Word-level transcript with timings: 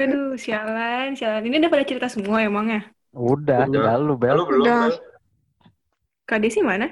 Aduh, 0.00 0.32
sialan, 0.40 1.12
sialan. 1.12 1.44
Ini 1.44 1.60
udah 1.60 1.70
pada 1.70 1.84
cerita 1.84 2.08
semua 2.08 2.40
emangnya? 2.40 2.88
Udah, 3.12 3.68
Udah. 3.68 4.00
lu, 4.00 4.16
Bel. 4.16 4.32
Lu 4.32 4.48
belum, 4.48 4.64
Udah. 4.64 4.96
Kak 6.24 6.40
Desi 6.40 6.64
mana? 6.64 6.88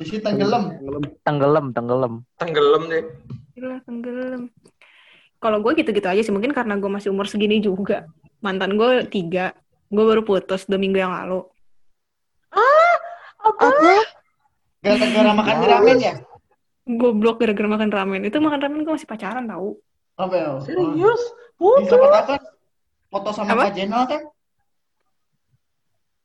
Di 0.00 0.04
sini 0.08 0.24
tenggelam. 0.24 0.72
Tenggelam, 1.20 1.66
tenggelam. 1.76 2.12
Tenggelam 2.40 2.82
deh. 2.88 3.04
Gila, 3.52 3.76
tenggelam. 3.84 4.48
Kalau 5.42 5.58
gue 5.60 5.72
gitu-gitu 5.76 6.08
aja 6.08 6.22
sih, 6.24 6.32
mungkin 6.32 6.56
karena 6.56 6.78
gue 6.80 6.88
masih 6.88 7.12
umur 7.12 7.28
segini 7.28 7.60
juga. 7.60 8.08
Mantan 8.40 8.80
gue 8.80 9.04
tiga. 9.12 9.52
Gue 9.92 10.08
baru 10.08 10.24
putus 10.24 10.64
dua 10.64 10.80
minggu 10.80 10.96
yang 10.96 11.12
lalu. 11.12 11.44
Apa? 13.42 13.68
Gara-gara 14.80 15.30
makan 15.36 15.54
mie 15.60 15.68
ramen 15.68 15.98
ya? 15.98 16.14
Goblok 16.86 17.42
gara-gara 17.44 17.68
makan 17.68 17.90
ramen. 17.92 18.22
Itu 18.24 18.40
makan 18.40 18.60
ramen 18.62 18.80
gue 18.86 18.94
masih 18.94 19.10
pacaran 19.10 19.44
tau. 19.44 19.76
Apa 20.16 20.34
ya? 20.34 20.48
Serius? 20.60 21.22
Di 21.56 21.84
siapa 21.86 22.06
tahu 22.10 22.24
kan 22.26 22.42
foto 23.08 23.30
sama 23.30 23.48
Apa? 23.52 23.62
Pak 23.68 23.74
Jenal 23.74 24.02
kan? 24.04 24.22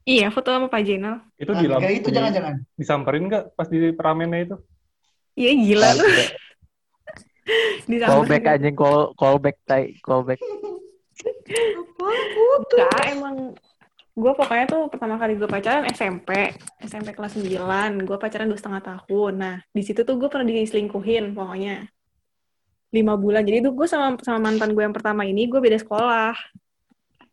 Iya, 0.08 0.28
foto 0.32 0.50
sama 0.56 0.68
Pak 0.72 0.82
Jenal. 0.82 1.20
Itu 1.36 1.52
Nah, 1.52 1.60
di 1.60 1.68
kayak 1.68 1.96
itu 2.00 2.08
jangan-jangan. 2.10 2.54
disamperin 2.80 3.28
nggak 3.28 3.44
pas 3.54 3.68
di 3.68 3.92
ramennya 3.92 4.40
itu? 4.40 4.56
Iya 5.36 5.52
gila 5.54 5.90
lu. 5.94 6.06
Callback 8.02 8.44
anjing, 8.56 8.76
call, 8.76 9.12
callback, 9.14 9.58
tai, 9.64 9.96
callback. 10.00 10.40
Enggak, 11.98 13.04
emang 13.08 13.36
gue 14.18 14.34
pokoknya 14.34 14.66
tuh 14.66 14.82
pertama 14.90 15.16
kali 15.16 15.38
gue 15.38 15.46
pacaran 15.46 15.86
SMP, 15.92 16.56
SMP 16.82 17.14
kelas 17.14 17.38
9, 17.38 18.02
gue 18.02 18.18
pacaran 18.18 18.50
dua 18.50 18.58
setengah 18.58 18.82
tahun. 18.82 19.34
Nah, 19.38 19.56
di 19.70 19.84
situ 19.86 20.02
tuh 20.02 20.18
gue 20.18 20.26
pernah 20.28 20.48
diselingkuhin 20.48 21.38
pokoknya. 21.38 21.86
Lima 22.98 23.14
bulan. 23.14 23.46
Jadi 23.46 23.62
tuh 23.62 23.74
gue 23.78 23.86
sama, 23.86 24.18
sama 24.26 24.50
mantan 24.50 24.74
gue 24.74 24.82
yang 24.82 24.96
pertama 24.96 25.22
ini, 25.24 25.46
gue 25.46 25.62
beda 25.62 25.78
sekolah. 25.78 26.34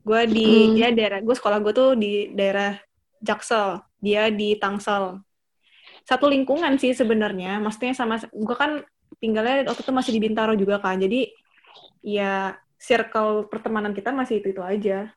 Gue 0.05 0.21
di, 0.29 0.45
Hmm. 0.45 0.77
ya 0.77 0.89
daerah, 0.93 1.25
gue 1.25 1.33
sekolah 1.33 1.65
gue 1.65 1.73
tuh 1.73 1.97
di 1.97 2.29
daerah 2.37 2.77
Jaksel, 3.25 3.81
dia 4.05 4.29
di 4.29 4.53
Tangsel. 4.61 5.25
Satu 6.05 6.29
lingkungan 6.29 6.77
sih 6.77 6.93
sebenarnya, 6.93 7.57
maksudnya 7.57 7.97
sama, 7.97 8.21
gue 8.21 8.57
kan 8.57 8.85
tinggalnya 9.17 9.65
waktu 9.73 9.81
itu 9.81 9.93
masih 9.97 10.13
di 10.13 10.21
Bintaro 10.21 10.53
juga 10.53 10.77
kan, 10.77 11.01
jadi 11.01 11.33
ya 12.05 12.53
circle 12.77 13.49
pertemanan 13.49 13.97
kita 13.97 14.13
masih 14.13 14.45
itu-itu 14.45 14.61
aja 14.61 15.09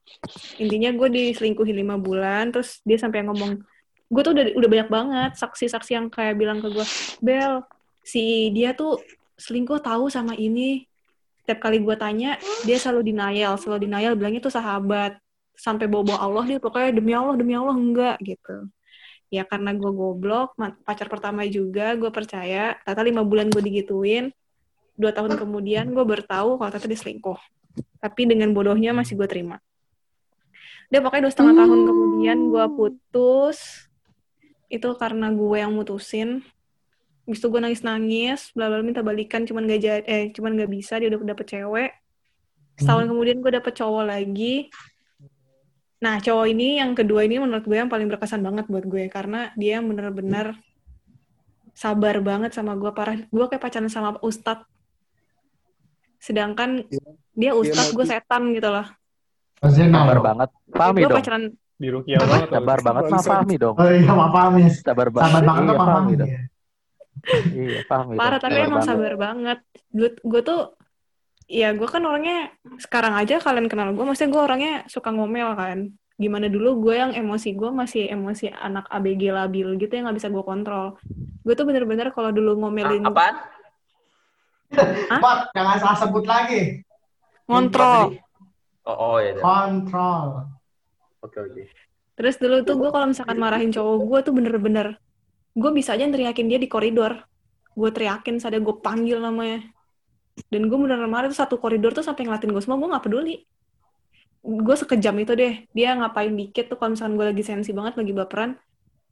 intinya 0.56 0.88
gue 0.96 1.10
diselingkuhin 1.12 1.76
lima 1.76 2.00
bulan 2.00 2.56
terus 2.56 2.80
dia 2.88 2.96
sampai 2.96 3.28
ngomong 3.28 3.60
gue 4.08 4.22
tuh 4.24 4.32
udah 4.32 4.46
udah 4.56 4.70
banyak 4.72 4.90
banget 4.90 5.32
saksi-saksi 5.36 5.92
yang 6.00 6.08
kayak 6.08 6.40
bilang 6.40 6.64
ke 6.64 6.72
gue 6.72 6.86
Bel 7.20 7.68
si 8.08 8.56
dia 8.56 8.72
tuh 8.72 9.04
selingkuh 9.38 9.80
tahu 9.80 10.10
sama 10.10 10.34
ini. 10.36 10.90
Setiap 11.46 11.64
kali 11.64 11.80
gue 11.80 11.96
tanya 11.96 12.36
dia 12.68 12.76
selalu 12.76 13.16
denial 13.16 13.56
selalu 13.56 13.88
denial 13.88 14.14
bilangnya 14.20 14.44
tuh 14.44 14.52
sahabat. 14.52 15.16
Sampai 15.58 15.90
bawa 15.90 16.20
Allah 16.20 16.44
dia 16.46 16.60
pokoknya 16.62 16.92
demi 16.94 17.16
Allah 17.16 17.34
demi 17.40 17.54
Allah 17.56 17.74
enggak 17.74 18.20
gitu. 18.22 18.68
Ya 19.32 19.48
karena 19.48 19.72
gue 19.72 19.92
goblok 19.92 20.54
pacar 20.84 21.08
pertama 21.08 21.48
juga 21.48 21.96
gue 21.96 22.12
percaya. 22.12 22.76
Ternyata 22.84 23.02
lima 23.08 23.24
bulan 23.24 23.48
gue 23.48 23.64
digituin 23.64 24.34
dua 24.98 25.14
tahun 25.14 25.38
kemudian 25.38 25.94
gue 25.94 26.06
bertahu 26.06 26.58
kalau 26.58 26.70
ternyata 26.74 26.90
dia 26.90 27.00
selingkuh. 27.00 27.40
Tapi 28.02 28.22
dengan 28.28 28.52
bodohnya 28.52 28.92
masih 28.92 29.16
gue 29.16 29.30
terima. 29.30 29.62
Dia 30.88 31.04
pokoknya 31.04 31.28
dua 31.28 31.34
setengah 31.34 31.56
tahun 31.64 31.80
Hmm. 31.80 31.88
kemudian 31.88 32.38
gue 32.52 32.66
putus. 32.76 33.88
Itu 34.68 35.00
karena 35.00 35.32
gue 35.32 35.58
yang 35.64 35.72
mutusin 35.72 36.44
Habis 37.28 37.44
itu 37.44 37.48
gue 37.52 37.60
nangis-nangis, 37.60 38.56
bla 38.56 38.72
bla 38.72 38.80
minta 38.80 39.04
balikan, 39.04 39.44
cuman 39.44 39.68
gak 39.68 39.82
jadi, 39.84 40.04
eh 40.08 40.24
cuman 40.32 40.56
gak 40.56 40.72
bisa, 40.72 40.96
dia 40.96 41.12
udah 41.12 41.36
dapet 41.36 41.46
cewek. 41.52 41.92
Setahun 42.80 43.12
kemudian 43.12 43.44
gue 43.44 43.52
dapet 43.52 43.74
cowok 43.76 44.04
lagi. 44.08 44.72
Nah, 46.00 46.24
cowok 46.24 46.46
ini 46.48 46.80
yang 46.80 46.96
kedua 46.96 47.26
ini 47.28 47.42
menurut 47.42 47.68
gue 47.68 47.76
yang 47.76 47.92
paling 47.92 48.08
berkesan 48.08 48.40
banget 48.40 48.70
buat 48.72 48.88
gue 48.88 49.12
karena 49.12 49.52
dia 49.60 49.84
bener-bener 49.84 50.56
sabar 51.76 52.22
banget 52.24 52.56
sama 52.56 52.80
gue 52.80 52.96
parah. 52.96 53.18
Gue 53.28 53.46
kayak 53.52 53.60
pacaran 53.60 53.92
sama 53.92 54.16
ustadz. 54.24 54.64
Sedangkan 56.22 56.88
dia 57.36 57.52
ustadz, 57.58 57.92
gue 57.92 58.06
setan 58.08 58.56
gitu 58.56 58.72
loh. 58.72 58.88
Sabar 59.60 60.22
banget. 60.22 60.50
Fahmi 60.70 61.02
gue 61.02 61.10
dong. 61.10 61.20
pacaran 61.20 61.44
Di 61.78 61.88
Rukia 61.94 62.18
banget. 62.22 62.50
Sabar 62.54 62.80
banget 62.82 63.04
Bangsat. 63.10 63.30
Fahmi 63.30 63.56
dong. 63.58 63.76
Oh 63.76 63.90
iya, 63.90 64.10
maaf 64.10 64.32
paham 64.34 64.54
ya. 64.62 64.70
Sabar 64.70 65.08
banget. 65.12 65.30
Sabar 65.30 65.44
banget 65.44 65.62
Iya, 65.62 65.68
sama 65.68 65.78
Fahmi 65.78 65.92
Fahmi 65.92 66.14
dong. 66.16 66.32
Ya. 67.20 67.40
Iya, 67.48 67.80
Fahmi 67.86 68.14
dong. 68.14 68.20
Parah, 68.20 68.38
tapi 68.38 68.54
Sabar 68.56 68.66
emang 68.66 68.80
banget. 68.80 68.90
sabar 68.90 69.14
banget. 69.16 69.60
Gue, 69.90 70.10
gue 70.16 70.42
tuh, 70.42 70.62
ya 71.46 71.70
gue 71.72 71.88
kan 71.88 72.02
orangnya, 72.02 72.52
sekarang 72.78 73.14
aja 73.14 73.38
kalian 73.38 73.66
kenal 73.66 73.92
gue, 73.92 74.04
maksudnya 74.04 74.30
gue 74.30 74.42
orangnya 74.42 74.74
suka 74.86 75.10
ngomel 75.10 75.54
kan. 75.54 75.80
Gimana 76.16 76.48
dulu 76.48 76.82
gue 76.84 76.96
yang 76.98 77.14
emosi, 77.14 77.54
gue 77.54 77.70
masih 77.70 78.10
emosi 78.10 78.50
anak 78.50 78.90
ABG 78.90 79.30
labil 79.30 79.78
gitu 79.78 79.92
yang 79.92 80.08
gak 80.08 80.18
bisa 80.18 80.28
gue 80.28 80.42
kontrol. 80.42 80.98
Gue 81.42 81.54
tuh 81.54 81.64
bener-bener 81.64 82.10
kalau 82.10 82.30
dulu 82.30 82.58
ngomelin, 82.58 83.02
Ah, 83.02 83.10
apaan? 83.10 83.36
Hah? 85.12 85.20
Pat, 85.20 85.40
jangan 85.54 85.78
salah 85.78 85.98
sebut 85.98 86.26
lagi. 86.26 86.84
ngontrol. 87.46 88.18
Oh, 88.84 89.16
oh 89.16 89.18
ya. 89.18 89.38
Kontrol. 89.38 90.52
Oke, 91.22 91.38
oke. 91.40 91.64
Terus 92.14 92.36
dulu 92.36 92.60
tuh 92.62 92.76
gue 92.76 92.90
kalau 92.90 93.08
misalkan 93.08 93.38
marahin 93.38 93.70
cowok 93.70 93.98
gue 94.02 94.20
tuh 94.22 94.34
bener-bener, 94.34 95.00
gue 95.58 95.72
bisa 95.74 95.98
aja 95.98 96.06
teriakin 96.06 96.46
dia 96.46 96.62
di 96.62 96.70
koridor. 96.70 97.18
Gue 97.74 97.90
teriakin, 97.90 98.38
sadar 98.38 98.62
gue 98.62 98.78
panggil 98.78 99.18
namanya. 99.18 99.66
Dan 100.54 100.70
gue 100.70 100.78
bener-bener 100.78 101.10
marah 101.10 101.28
tuh 101.34 101.42
satu 101.42 101.58
koridor 101.58 101.98
tuh 101.98 102.06
sampai 102.06 102.30
ngeliatin 102.30 102.54
gue 102.54 102.62
semua, 102.62 102.78
gue 102.78 102.90
gak 102.94 103.06
peduli. 103.10 103.36
Gue 104.46 104.76
sekejam 104.78 105.18
itu 105.18 105.34
deh. 105.34 105.66
Dia 105.74 105.98
ngapain 105.98 106.30
dikit 106.30 106.70
tuh 106.70 106.78
kalau 106.78 106.94
misalkan 106.94 107.18
gue 107.18 107.26
lagi 107.34 107.42
sensi 107.42 107.74
banget, 107.74 107.98
lagi 107.98 108.14
baperan, 108.14 108.54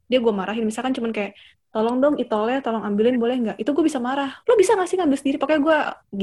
dia 0.05 0.21
gue 0.21 0.33
marahin. 0.33 0.69
Misalkan 0.69 0.93
cuman 0.93 1.09
kayak, 1.09 1.33
tolong 1.73 1.97
dong 1.97 2.15
itolnya, 2.21 2.61
tolong 2.61 2.85
ambilin 2.85 3.17
boleh 3.17 3.35
nggak? 3.41 3.57
Itu 3.57 3.73
gue 3.73 3.81
bisa 3.81 3.97
marah. 3.97 4.37
Lo 4.45 4.53
bisa 4.53 4.77
gak 4.77 4.85
sih 4.85 5.01
ngambil 5.01 5.17
sendiri? 5.17 5.37
Pokoknya 5.41 5.61
gue 5.65 5.77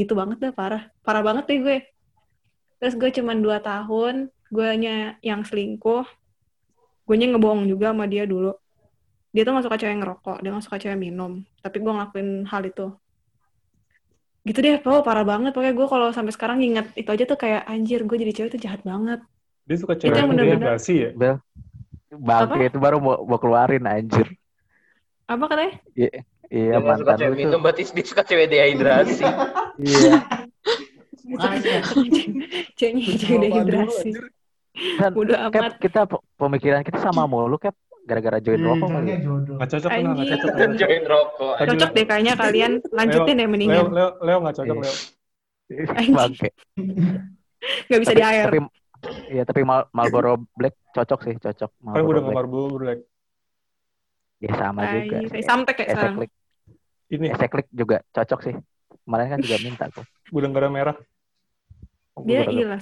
gitu 0.07 0.15
banget 0.15 0.39
deh, 0.39 0.55
parah. 0.55 0.87
Parah 1.03 1.23
banget 1.27 1.51
deh 1.51 1.59
gue. 1.59 1.79
Terus 2.79 2.95
gue 2.95 3.11
cuman 3.11 3.43
dua 3.43 3.59
tahun, 3.59 4.31
gue 4.55 4.69
yang 5.23 5.43
selingkuh, 5.43 6.07
gue 7.11 7.17
ngebohong 7.19 7.67
juga 7.67 7.91
sama 7.91 8.07
dia 8.07 8.23
dulu 8.23 8.62
dia 9.33 9.43
tuh 9.43 9.53
gak 9.57 9.65
suka 9.65 9.81
cewek 9.81 9.97
ngerokok 9.99 10.37
dia 10.45 10.51
gak 10.53 10.65
suka 10.69 10.77
cewek 10.77 10.99
minum 11.01 11.33
tapi 11.65 11.77
gue 11.81 11.93
ngelakuin 11.93 12.45
hal 12.45 12.63
itu 12.63 12.87
gitu 14.43 14.59
deh 14.59 14.77
oh 14.85 15.01
parah 15.01 15.25
banget 15.25 15.55
pokoknya 15.55 15.75
gue 15.75 15.87
kalau 15.89 16.07
sampai 16.11 16.33
sekarang 16.35 16.59
ingat 16.61 16.91
itu 16.99 17.09
aja 17.09 17.25
tuh 17.25 17.39
kayak 17.39 17.63
anjir 17.65 18.03
gue 18.05 18.17
jadi 18.19 18.33
cewek 18.37 18.51
tuh 18.59 18.63
jahat 18.63 18.83
banget 18.83 19.23
Dia 19.65 19.77
suka 19.79 19.95
cewek 19.95 20.11
yang 20.13 20.27
yang 20.27 20.29
bener-bener- 20.35 20.59
dehidrasi 20.59 20.95
ya? 20.99 21.11
Bel. 21.15 21.37
Bangke 22.13 22.69
itu 22.69 22.77
baru 22.77 23.01
mau, 23.01 23.17
mau 23.25 23.39
keluarin 23.41 23.87
anjir. 23.89 24.29
apa 25.25 25.45
katanya 25.49 25.75
Iya, 25.97 26.11
iya 26.53 26.73
Dia 26.75 26.83
nggak 26.83 26.99
suka 27.01 27.09
mantan 27.09 27.21
cewek 27.23 27.37
minum, 27.41 27.61
berarti 27.63 27.83
dia 27.89 28.05
suka 28.05 28.23
cewek 28.27 28.47
dehidrasi. 28.53 29.25
Iya. 29.81 30.21
Cewek 32.77 33.39
dehidrasi 33.41 34.11
Kan, 35.01 35.13
udah 35.17 35.49
Cap, 35.49 35.63
amat 35.63 35.75
kita 35.81 36.01
pe- 36.05 36.25
pemikiran 36.37 36.81
kita 36.85 36.99
sama 37.01 37.25
mulu, 37.25 37.57
Cap. 37.57 37.73
Gara-gara 38.03 38.39
join 38.39 38.59
Iya, 38.59 38.67
rokok 38.67 38.89
kali 38.89 39.07
ya. 39.07 39.17
Nggak 39.23 39.69
cocok, 39.71 39.91
nggak 39.91 40.03
Anjing. 40.03 40.29
cocok. 40.35 40.51
Dan 40.59 40.71
join 40.75 41.03
rokok. 41.07 41.53
Tadi 41.55 41.69
cocok 41.71 41.91
deh 41.93 42.05
kayaknya 42.05 42.33
kalian 42.35 42.73
lanjutin 42.91 43.35
deh 43.35 43.39
Leo, 43.39 43.53
mendingan 43.53 43.85
Leo, 43.89 44.09
Leo 44.19 44.39
nggak 44.43 44.57
cocok, 44.59 44.77
Iya. 44.77 44.83
Leo. 44.83 44.95
Bangke. 46.13 46.49
nggak 47.63 48.01
bisa 48.03 48.11
tapi, 48.11 48.19
di 48.19 48.25
air 48.27 48.45
Tapi, 48.45 48.59
iya, 49.31 49.43
tapi 49.47 49.61
Mal 49.63 49.87
Marlboro 49.91 50.33
Black 50.53 50.75
cocok 50.91 51.21
sih, 51.23 51.35
cocok. 51.39 51.71
Kan 51.71 51.79
gue 51.79 51.91
Marlboro 51.95 52.11
udah 52.11 52.23
Black. 52.23 52.35
ngamar 52.35 52.47
Black. 52.75 53.01
Ya 54.43 54.51
sama 54.53 54.81
juga. 54.83 55.15
Tai, 55.15 55.27
sih. 55.31 55.43
sampai 55.47 55.73
kayak 55.73 55.89
sekarang 55.89 56.17
Ini, 57.13 57.27
Eseklik 57.29 57.69
juga 57.71 58.01
cocok 58.09 58.41
sih. 58.43 58.55
Kemarin 59.05 59.27
kan 59.29 59.39
juga 59.39 59.57
minta 59.61 59.85
tuh. 59.93 60.05
gudang 60.27 60.51
garam 60.51 60.73
merah. 60.73 60.97
Oh, 62.17 62.25
dia 62.25 62.43
udah- 62.43 62.53
ilah 62.53 62.81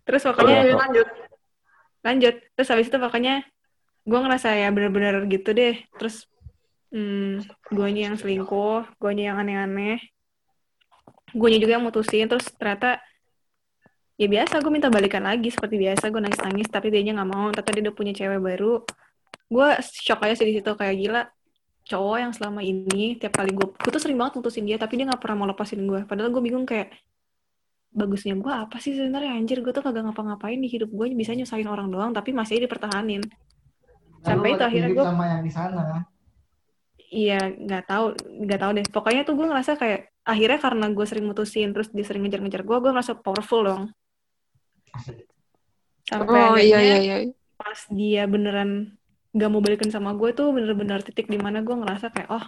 terus 0.00 0.22
pokoknya 0.22 0.66
Iya. 0.66 0.74
lanjut. 0.76 1.08
Lanjut. 2.04 2.34
Terus 2.56 2.68
habis 2.68 2.86
itu 2.88 2.98
pokoknya 2.98 3.44
gue 4.04 4.18
ngerasa 4.18 4.48
ya 4.56 4.68
bener-bener 4.72 5.24
gitu 5.28 5.50
deh. 5.52 5.80
Terus 5.96 6.26
hmm, 6.92 7.46
guanya 7.72 8.12
yang 8.12 8.16
selingkuh 8.16 8.86
guanya 9.00 9.34
yang 9.34 9.38
aneh-aneh. 9.40 10.00
Guanya 11.30 11.58
juga 11.62 11.78
yang 11.78 11.84
mutusin 11.86 12.26
terus 12.26 12.48
ternyata 12.58 12.98
ya 14.20 14.28
biasa 14.28 14.60
gue 14.60 14.72
minta 14.72 14.92
balikan 14.92 15.24
lagi 15.24 15.48
seperti 15.48 15.80
biasa 15.80 16.12
gue 16.12 16.20
nangis-nangis 16.20 16.68
tapi 16.68 16.92
dia 16.92 17.00
nggak 17.14 17.30
mau. 17.30 17.48
Ternyata 17.54 17.70
dia 17.72 17.82
udah 17.90 17.96
punya 17.96 18.12
cewek 18.16 18.40
baru. 18.40 18.82
Gue 19.50 19.68
shock 19.82 20.22
aja 20.26 20.34
sih 20.38 20.46
di 20.46 20.54
situ 20.60 20.70
kayak 20.74 20.96
gila 20.98 21.22
cowok 21.90 22.16
yang 22.22 22.32
selama 22.34 22.60
ini 22.62 23.18
tiap 23.18 23.34
kali 23.34 23.50
gue 23.50 23.66
gue 23.66 23.90
tuh 23.90 23.98
sering 23.98 24.14
banget 24.14 24.38
mutusin 24.38 24.62
dia 24.62 24.78
tapi 24.78 24.94
dia 24.94 25.10
nggak 25.10 25.18
pernah 25.18 25.36
mau 25.42 25.48
lepasin 25.50 25.82
gue 25.82 26.06
padahal 26.06 26.30
gue 26.30 26.42
bingung 26.44 26.62
kayak 26.62 26.92
bagusnya 27.90 28.38
gue 28.38 28.52
apa 28.54 28.78
sih 28.78 28.94
sebenarnya 28.94 29.34
anjir 29.34 29.60
gue 29.60 29.72
tuh 29.74 29.82
kagak 29.82 30.06
ngapa-ngapain 30.06 30.56
di 30.56 30.70
hidup 30.70 30.88
gue 30.88 31.10
bisa 31.12 31.34
nyusahin 31.34 31.66
orang 31.66 31.90
doang 31.90 32.10
tapi 32.10 32.30
masih 32.30 32.62
dipertahanin 32.62 33.22
Sampai 34.20 34.52
Lalu 34.52 34.56
itu 34.60 34.64
akhirnya 34.68 34.90
gua- 34.92 35.08
sama 35.08 35.24
yang 35.26 35.42
di 35.42 35.48
sana. 35.50 36.04
iya 37.10 37.40
nggak 37.50 37.84
tahu 37.88 38.04
nggak 38.46 38.60
tahu 38.60 38.70
deh 38.78 38.86
pokoknya 38.86 39.22
tuh 39.24 39.34
gue 39.34 39.46
ngerasa 39.48 39.74
kayak 39.74 40.00
akhirnya 40.22 40.58
karena 40.60 40.86
gue 40.88 41.06
sering 41.08 41.26
mutusin 41.26 41.74
terus 41.74 41.90
dia 41.90 42.06
sering 42.06 42.22
ngejar-ngejar 42.22 42.62
gue 42.62 42.76
gue 42.78 42.90
merasa 42.92 43.16
powerful 43.16 43.66
dong 43.66 43.82
sampai 46.06 46.38
Oh 46.38 46.54
akhirnya 46.54 46.62
iya 46.62 46.78
iya 46.78 46.96
iya. 47.02 47.16
pas 47.56 47.80
dia 47.90 48.22
beneran 48.26 48.94
gak 49.30 49.50
mau 49.50 49.58
balikan 49.58 49.90
sama 49.90 50.14
gue 50.14 50.30
tuh 50.30 50.50
bener-bener 50.50 51.02
titik 51.02 51.26
di 51.26 51.38
mana 51.38 51.62
gue 51.62 51.74
ngerasa 51.74 52.10
kayak 52.10 52.30
oh 52.30 52.44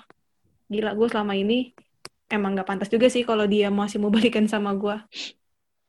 gila 0.66 0.94
gue 0.94 1.08
selama 1.10 1.34
ini 1.34 1.74
emang 2.32 2.56
gak 2.56 2.68
pantas 2.68 2.88
juga 2.88 3.12
sih 3.12 3.22
kalau 3.28 3.44
dia 3.44 3.68
masih 3.68 4.00
mau 4.00 4.08
balikan 4.08 4.48
sama 4.48 4.72
gue 4.72 4.96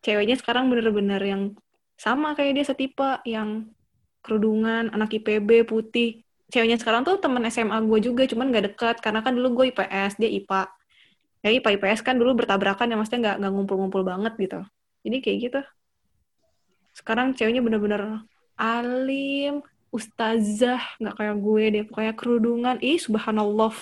ceweknya 0.03 0.35
sekarang 0.35 0.67
bener-bener 0.67 1.23
yang 1.23 1.41
sama 1.95 2.35
kayak 2.35 2.59
dia 2.59 2.65
setipe 2.67 3.23
yang 3.23 3.71
kerudungan 4.19 4.91
anak 4.91 5.15
IPB 5.15 5.63
putih. 5.63 6.23
Ceweknya 6.51 6.77
sekarang 6.77 7.07
tuh 7.07 7.17
temen 7.17 7.43
SMA 7.47 7.79
gue 7.87 7.99
juga 8.03 8.27
cuman 8.27 8.51
gak 8.51 8.65
dekat. 8.75 8.95
Karena 8.99 9.23
kan 9.23 9.33
dulu 9.33 9.63
gue 9.63 9.65
IPS 9.71 10.19
dia 10.19 10.29
IPA 10.29 10.67
ya 11.43 11.51
IPA 11.51 11.69
IPS 11.75 11.99
kan 12.07 12.15
dulu 12.15 12.39
bertabrakan 12.39 12.87
ya 12.87 12.95
maksudnya 12.95 13.19
nggak 13.19 13.35
nggak 13.43 13.51
ngumpul-ngumpul 13.51 14.01
banget 14.07 14.33
gitu. 14.39 14.59
Jadi 15.03 15.17
kayak 15.19 15.37
gitu. 15.43 15.61
Sekarang 16.95 17.35
ceweknya 17.35 17.59
bener-bener 17.59 18.23
alim 18.55 19.59
ustazah 19.91 20.79
nggak 20.99 21.15
kayak 21.19 21.35
gue 21.39 21.63
deh. 21.71 21.83
Pokoknya 21.87 22.13
kerudungan. 22.15 22.75
Ih 22.79 22.99
subhanallah. 22.99 23.75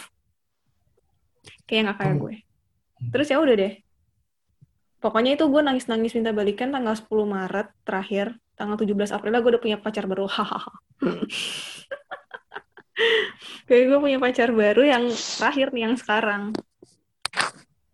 Kayak 1.69 1.81
nggak 1.89 1.97
kayak 2.01 2.17
gue 2.17 2.35
terus 3.09 3.27
ya 3.33 3.41
udah 3.41 3.57
deh. 3.57 3.73
Pokoknya 5.01 5.33
itu 5.33 5.49
gue 5.49 5.61
nangis-nangis 5.65 6.13
minta 6.13 6.29
balikan 6.29 6.69
tanggal 6.69 6.93
10 6.93 7.09
Maret 7.09 7.73
terakhir. 7.81 8.37
Tanggal 8.53 8.77
17 8.77 9.17
April 9.17 9.33
gue 9.41 9.51
udah 9.57 9.63
punya 9.63 9.77
pacar 9.81 10.05
baru. 10.05 10.29
Hahaha 10.29 10.69
kayak 13.65 13.83
gue 13.89 13.97
punya 13.97 14.21
pacar 14.21 14.53
baru 14.53 14.85
yang 14.85 15.09
terakhir 15.09 15.73
nih 15.73 15.89
yang 15.89 15.95
sekarang. 15.97 16.53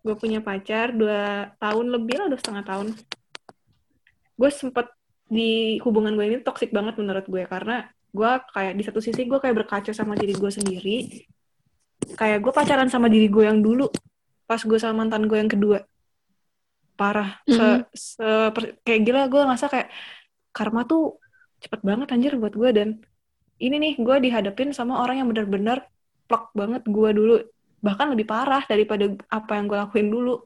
Gue 0.04 0.16
punya 0.20 0.40
pacar 0.40 0.96
dua 0.96 1.52
tahun 1.60 1.96
lebih 1.96 2.16
lah 2.20 2.26
udah 2.32 2.40
setengah 2.40 2.64
tahun. 2.68 2.88
Gue 4.36 4.50
sempet 4.52 4.92
di 5.28 5.80
hubungan 5.84 6.16
gue 6.16 6.26
ini 6.28 6.38
toxic 6.44 6.72
banget 6.72 7.00
menurut 7.00 7.28
gue 7.28 7.44
karena 7.44 7.88
gue 8.16 8.32
kayak 8.56 8.74
di 8.80 8.84
satu 8.88 9.04
sisi 9.04 9.28
gue 9.28 9.40
kayak 9.40 9.56
berkaca 9.64 9.92
sama 9.92 10.16
diri 10.16 10.36
gue 10.36 10.52
sendiri. 10.52 10.98
Kayak 12.16 12.44
gue 12.44 12.52
pacaran 12.52 12.88
sama 12.88 13.12
diri 13.12 13.28
gue 13.28 13.44
yang 13.48 13.60
dulu 13.60 13.88
pas 14.48 14.58
gue 14.58 14.80
sama 14.80 15.04
mantan 15.04 15.28
gue 15.28 15.36
yang 15.36 15.52
kedua. 15.52 15.84
Parah. 16.96 17.38
Se, 17.46 17.62
Mhm. 17.62 17.80
se- 17.94 18.50
per- 18.56 18.80
kayak 18.82 19.02
gila 19.06 19.22
gue 19.28 19.42
ngerasa 19.44 19.68
kayak 19.68 19.88
karma 20.50 20.82
tuh 20.84 21.20
cepet 21.62 21.84
banget 21.84 22.08
anjir 22.10 22.34
buat 22.36 22.56
gue. 22.56 22.70
Dan 22.74 22.88
ini 23.60 23.76
nih 23.78 23.94
gue 24.00 24.16
dihadapin 24.24 24.74
sama 24.74 25.04
orang 25.04 25.22
yang 25.22 25.30
benar-benar 25.30 25.86
plek 26.26 26.50
banget 26.56 26.82
gue 26.88 27.10
dulu. 27.14 27.36
Bahkan 27.78 28.18
lebih 28.18 28.26
parah 28.26 28.66
daripada 28.66 29.06
apa 29.30 29.52
yang 29.54 29.70
gue 29.70 29.78
lakuin 29.78 30.10
dulu. 30.10 30.42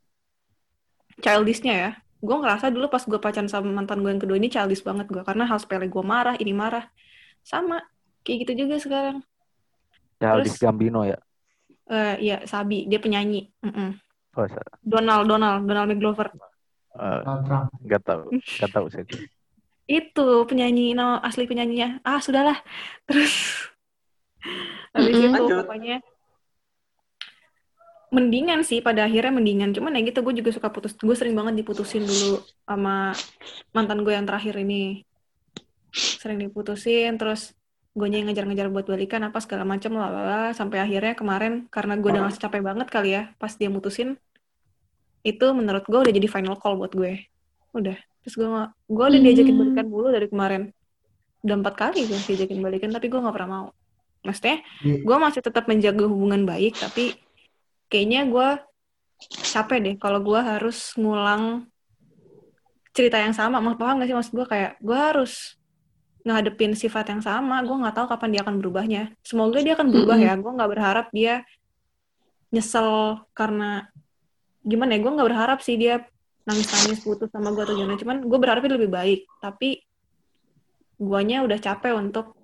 Childishnya 1.21 1.73
ya. 1.73 1.91
Gue 2.19 2.35
ngerasa 2.37 2.69
dulu 2.69 2.85
pas 2.85 3.01
gue 3.01 3.17
pacaran 3.17 3.47
sama 3.47 3.71
mantan 3.71 4.03
gue 4.03 4.11
yang 4.11 4.21
kedua 4.21 4.35
ini 4.35 4.51
childish 4.51 4.83
banget 4.83 5.07
gue. 5.07 5.23
Karena 5.23 5.47
hal 5.47 5.57
sepele 5.57 5.87
gue 5.87 6.03
marah 6.03 6.35
ini 6.35 6.51
marah. 6.51 6.85
Sama. 7.41 7.79
Kayak 8.21 8.37
gitu 8.45 8.65
juga 8.67 8.75
sekarang. 8.77 9.17
Childish 10.19 10.59
Terus- 10.59 10.61
Gambino 10.61 11.01
ya. 11.01 11.17
Eh 11.91 12.15
ya 12.23 12.37
Sabi 12.47 12.87
dia 12.87 12.97
penyanyi 12.97 13.51
Mm-mm. 13.59 13.99
Oh, 14.31 14.47
sa- 14.47 14.63
Donald 14.79 15.27
Donald 15.27 15.67
Donald 15.67 15.87
McGlover 15.91 16.31
eh, 16.95 17.19
Donald 17.27 17.43
Trump. 17.43 17.67
nggak 17.83 18.01
tahu, 18.01 18.23
nggak 18.31 18.71
tahu 18.71 18.85
sih. 18.87 19.03
itu 19.91 20.27
penyanyi 20.47 20.95
nama 20.95 21.19
asli 21.19 21.43
penyanyinya 21.43 21.99
ah 22.01 22.23
sudahlah 22.23 22.55
terus 23.03 23.67
habis 24.95 25.19
Mm-mm. 25.19 25.35
itu 25.35 25.35
Lanjut. 25.35 25.57
pokoknya 25.67 25.97
mendingan 28.11 28.63
sih 28.63 28.79
pada 28.79 29.07
akhirnya 29.07 29.31
mendingan 29.31 29.71
cuman 29.71 29.95
ya 29.95 30.03
gitu 30.03 30.19
gue 30.19 30.35
juga 30.39 30.51
suka 30.51 30.67
putus 30.67 30.95
gue 30.95 31.15
sering 31.15 31.31
banget 31.31 31.63
diputusin 31.63 32.03
dulu 32.03 32.39
sama 32.63 33.15
mantan 33.71 34.03
gue 34.03 34.11
yang 34.11 34.27
terakhir 34.27 34.55
ini 34.59 35.07
sering 35.91 36.39
diputusin 36.39 37.15
terus 37.15 37.55
gue 37.91 38.07
ngejar-ngejar 38.07 38.71
buat 38.71 38.87
balikan 38.87 39.19
apa 39.27 39.43
segala 39.43 39.67
macam 39.67 39.91
lah 39.99 40.55
sampai 40.55 40.79
akhirnya 40.79 41.11
kemarin 41.11 41.67
karena 41.67 41.99
gue 41.99 42.07
udah 42.07 42.23
ngerasa 42.23 42.39
capek 42.47 42.63
banget 42.63 42.87
kali 42.87 43.09
ya 43.19 43.23
pas 43.35 43.51
dia 43.51 43.67
mutusin 43.67 44.15
itu 45.27 45.45
menurut 45.51 45.83
gue 45.83 45.99
udah 45.99 46.13
jadi 46.15 46.27
final 46.31 46.55
call 46.57 46.79
buat 46.79 46.95
gue. 46.95 47.27
Udah. 47.77 47.93
Terus 48.25 48.35
gue 48.39 48.47
gue 48.89 49.05
udah 49.05 49.19
diajakin 49.21 49.53
Hmm. 49.53 49.61
balikan 49.61 49.85
dulu 49.91 50.07
dari 50.09 50.27
kemarin. 50.31 50.61
Udah 51.43 51.55
empat 51.61 51.75
kali 51.77 52.09
gue 52.09 52.17
diajakin 52.17 52.57
balikan 52.63 52.89
tapi 52.89 53.05
gue 53.11 53.19
nggak 53.21 53.35
pernah 53.35 53.49
mau. 53.49 53.67
Maksudnya 54.25 54.65
Di- 54.81 55.01
gue 55.03 55.17
masih 55.21 55.41
tetap 55.43 55.67
menjaga 55.67 56.05
hubungan 56.07 56.41
baik 56.47 56.79
tapi 56.79 57.13
kayaknya 57.91 58.25
gue 58.29 58.49
capek 59.51 59.77
deh 59.83 59.95
kalau 60.01 60.23
gue 60.25 60.39
harus 60.41 60.95
ngulang 60.97 61.67
cerita 62.95 63.21
yang 63.21 63.35
sama. 63.35 63.61
Paham 63.75 64.01
gak 64.01 64.09
sih? 64.09 64.15
Maksud 64.17 64.33
gue 64.33 64.47
kayak 64.47 64.71
gue 64.81 64.97
harus 64.97 65.53
ngadepin 66.21 66.77
sifat 66.77 67.09
yang 67.09 67.21
sama 67.21 67.61
gue 67.65 67.73
nggak 67.73 67.95
tahu 67.97 68.07
kapan 68.09 68.29
dia 68.33 68.41
akan 68.45 68.55
berubahnya. 68.61 69.03
Semoga 69.25 69.59
dia 69.61 69.73
akan 69.73 69.87
berubah 69.89 70.17
Mm-mm. 70.17 70.27
ya. 70.29 70.33
Gue 70.37 70.51
nggak 70.53 70.71
berharap 70.71 71.07
dia 71.13 71.33
nyesel 72.51 73.21
karena 73.31 73.87
gimana 74.61 74.93
ya 74.93 74.99
gue 75.01 75.11
nggak 75.11 75.27
berharap 75.31 75.59
sih 75.65 75.79
dia 75.79 76.05
nangis-nangis 76.45 77.01
putus 77.01 77.29
sama 77.33 77.53
gue 77.53 77.63
atau 77.63 77.75
gimana. 77.77 77.97
Cuman 77.97 78.17
gue 78.25 78.39
berharapnya 78.39 78.77
lebih 78.77 78.91
baik. 78.91 79.25
Tapi 79.41 79.81
guanya 81.01 81.41
udah 81.41 81.57
capek 81.57 81.93
untuk 81.97 82.37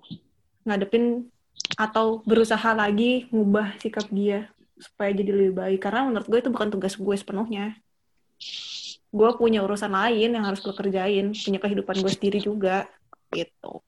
ngadepin 0.66 1.30
atau 1.78 2.22
berusaha 2.26 2.74
lagi 2.74 3.30
ngubah 3.30 3.78
sikap 3.78 4.10
dia 4.10 4.50
supaya 4.78 5.14
jadi 5.14 5.30
lebih 5.30 5.54
baik. 5.54 5.78
Karena 5.82 6.06
menurut 6.10 6.26
gue 6.26 6.38
itu 6.42 6.50
bukan 6.50 6.68
tugas 6.74 6.94
gue 6.98 7.14
sepenuhnya. 7.14 7.78
Gue 9.08 9.30
punya 9.38 9.64
urusan 9.64 9.94
lain 9.94 10.34
yang 10.34 10.44
harus 10.44 10.60
gue 10.60 10.74
kerjain 10.74 11.32
punya 11.32 11.58
kehidupan 11.62 11.96
gue 12.02 12.12
sendiri 12.12 12.38
juga 12.42 12.90
gitu. 13.32 13.84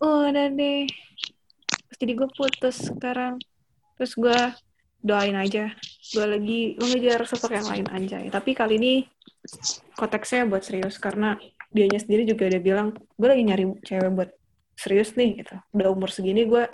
Udah 0.00 0.48
deh. 0.50 0.88
Terus 1.68 1.96
jadi 2.00 2.12
gue 2.18 2.28
putus 2.34 2.76
sekarang. 2.90 3.38
Terus 3.98 4.12
gue 4.18 4.38
doain 5.04 5.36
aja. 5.36 5.70
Gue 6.10 6.26
lagi 6.26 6.60
mengejar 6.80 7.28
sosok 7.28 7.54
yang 7.54 7.68
lain 7.68 7.86
anjay. 7.92 8.26
Tapi 8.32 8.56
kali 8.56 8.80
ini 8.80 8.92
konteksnya 9.94 10.48
buat 10.48 10.64
serius 10.64 10.96
karena 10.96 11.36
dianya 11.74 12.00
sendiri 12.00 12.24
juga 12.24 12.48
udah 12.48 12.62
bilang 12.62 12.88
gue 12.96 13.28
lagi 13.28 13.44
nyari 13.44 13.64
cewek 13.84 14.10
buat 14.14 14.30
serius 14.74 15.14
nih 15.14 15.44
gitu. 15.44 15.54
Udah 15.76 15.88
umur 15.92 16.10
segini 16.10 16.48
gue 16.48 16.64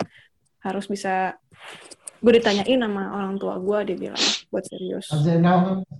harus 0.61 0.85
bisa 0.87 1.35
gue 2.21 2.33
ditanyain 2.37 2.77
sama 2.77 3.17
orang 3.17 3.33
tua 3.41 3.57
gue 3.57 3.93
dia 3.93 3.97
bilang 4.09 4.23
buat 4.49 4.63
serius. 4.65 5.05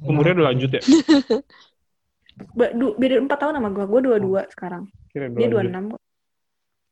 Umurnya 0.02 0.34
udah 0.42 0.48
lanjut 0.54 0.70
ya? 0.80 0.82
Beda 2.98 3.22
empat 3.22 3.38
tahun 3.38 3.62
sama 3.62 3.70
gue 3.70 3.86
gue 3.86 4.02
dua 4.02 4.18
dua 4.18 4.42
sekarang 4.50 4.90
Kira 5.12 5.28
dia 5.28 5.46
dua 5.46 5.62
lanjut. 5.62 5.70
enam 5.70 5.86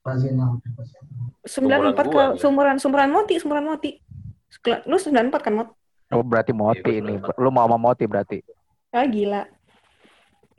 Azena. 0.01 0.45
sembilan 1.41 1.79
empat 1.89 2.05
gua. 2.07 2.25
seumuran 2.35 2.75
seumuran 2.75 3.09
moti 3.09 3.35
seumuran 3.35 3.65
moti 3.65 3.91
lu 4.83 4.95
sembilan 4.95 5.25
empat 5.29 5.41
kan 5.41 5.53
mot 5.55 5.69
Oh, 6.09 6.19
berarti 6.19 6.49
Moti 6.51 6.89
Iya, 6.89 7.05
ini. 7.05 7.21
Lu 7.37 7.47
mau 7.47 7.63
sama 7.63 7.77
Moti 7.77 8.03
berarti. 8.03 8.41
ah 8.89 9.05
gila 9.05 9.45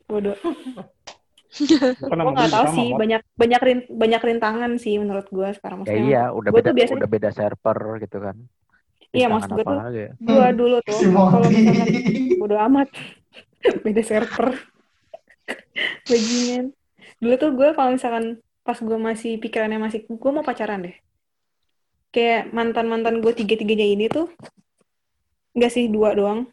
bodoh 0.07 0.39
gue 0.39 2.07
nggak 2.07 2.23
gue 2.39 2.47
tahu 2.49 2.65
sama, 2.65 2.71
sih 2.73 2.89
Mot. 2.89 2.99
banyak 2.99 3.21
banyak 3.35 3.61
rin- 3.61 3.89
banyak 3.91 4.23
rintangan 4.23 4.73
sih 4.77 4.95
menurut 4.97 5.27
gue 5.27 5.51
sekarang 5.53 5.83
Ya 5.83 5.91
maksudnya 5.91 6.07
iya, 6.07 6.23
udah 6.31 6.49
gua 6.49 6.57
beda 6.57 6.69
tuh 6.69 6.77
biasanya- 6.77 6.97
udah 6.97 7.11
beda 7.11 7.31
server 7.31 7.79
gitu 7.99 8.17
kan. 8.21 8.37
Iya, 9.11 9.27
maksud 9.27 9.51
gua 9.51 9.59
apa 9.61 9.73
tuh- 9.75 9.91
ya? 9.93 10.11
gue 10.17 10.47
dulu 10.55 10.77
tuh 10.81 10.95
Si 10.95 11.07
kalau 11.11 11.43
misalkan 11.45 11.89
bodo 12.39 12.57
amat 12.63 12.89
beda 13.85 14.03
server 14.05 14.49
bajingan 16.07 16.65
dulu 17.21 17.35
tuh 17.37 17.51
gue 17.53 17.69
kalau 17.77 17.95
misalkan 17.95 18.41
pas 18.65 18.77
gue 18.81 18.99
masih 18.99 19.37
pikirannya 19.37 19.77
masih 19.77 20.09
gue 20.09 20.31
mau 20.33 20.45
pacaran 20.45 20.83
deh. 20.85 20.97
Kayak 22.11 22.51
mantan 22.51 22.91
mantan 22.91 23.23
gue 23.23 23.33
tiga 23.37 23.55
tiganya 23.55 23.87
ini 23.87 24.07
tuh 24.11 24.33
nggak 25.55 25.71
sih 25.71 25.87
dua 25.93 26.17
doang. 26.17 26.49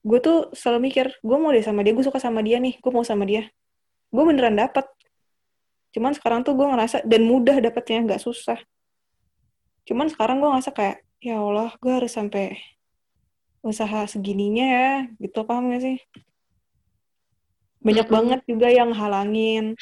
Gue 0.00 0.18
tuh 0.18 0.48
selalu 0.56 0.90
mikir 0.90 1.06
gue 1.20 1.36
mau 1.36 1.52
deh 1.52 1.62
sama 1.62 1.84
dia 1.84 1.92
gue 1.92 2.04
suka 2.04 2.18
sama 2.18 2.40
dia 2.40 2.56
nih 2.58 2.80
gue 2.80 2.92
mau 2.92 3.04
sama 3.04 3.28
dia. 3.28 3.46
Gue 4.08 4.24
beneran 4.24 4.56
dapet. 4.56 4.88
Cuman 5.92 6.16
sekarang 6.16 6.42
tuh 6.42 6.56
gue 6.56 6.66
ngerasa 6.66 7.04
dan 7.04 7.22
mudah 7.28 7.60
dapetnya 7.60 8.02
nggak 8.02 8.22
susah. 8.24 8.58
Cuman 9.84 10.08
sekarang 10.08 10.40
gue 10.40 10.48
ngerasa 10.48 10.72
kayak 10.72 11.04
ya 11.20 11.36
Allah 11.36 11.76
gue 11.76 11.92
harus 11.92 12.12
sampai 12.16 12.56
usaha 13.60 14.08
segininya 14.08 14.64
ya 14.64 14.88
gitu 15.20 15.44
paham 15.44 15.68
gak 15.68 15.84
sih 15.84 15.98
banyak 17.80 18.08
banget 18.08 18.40
juga 18.44 18.68
yang 18.68 18.92
halangin 18.92 19.76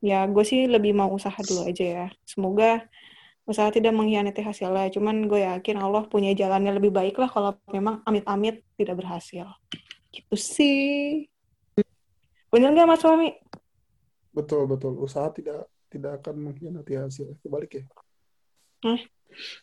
ya 0.00 0.24
gue 0.28 0.44
sih 0.44 0.68
lebih 0.68 0.96
mau 0.96 1.12
usaha 1.12 1.36
dulu 1.36 1.68
aja 1.68 1.84
ya 1.84 2.06
semoga 2.24 2.84
usaha 3.44 3.68
tidak 3.72 3.92
mengkhianati 3.96 4.40
hasilnya 4.44 4.92
cuman 4.92 5.26
gue 5.28 5.44
yakin 5.44 5.76
Allah 5.80 6.06
punya 6.08 6.32
jalannya 6.36 6.76
lebih 6.76 6.92
baik 6.92 7.16
lah 7.16 7.28
kalau 7.28 7.56
memang 7.72 8.00
amit-amit 8.04 8.64
tidak 8.76 9.00
berhasil 9.00 9.48
gitu 10.12 10.36
sih 10.36 11.28
bener 12.52 12.72
gak 12.76 12.88
mas 12.88 13.00
suami 13.00 13.36
Betul, 14.30 14.70
betul. 14.70 14.94
Usaha 15.02 15.26
tidak 15.34 15.66
tidak 15.90 16.22
akan 16.22 16.50
mengkhianati 16.50 16.94
hasil. 16.94 17.34
Kebalik 17.42 17.82
ya. 17.82 17.84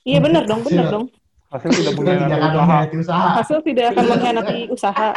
iya 0.05 0.21
bener 0.21 0.45
dong 0.45 0.61
bener 0.61 0.85
Hasil. 0.85 0.93
dong 0.93 1.05
Hasil 1.47 1.71
tidak 1.71 1.93
mengkhianati 1.95 2.95
usaha. 2.99 3.27
Hasil 3.39 3.59
tidak 3.63 3.85
akan 3.95 4.05
mengkhianati 4.11 4.57
usaha. 4.67 5.09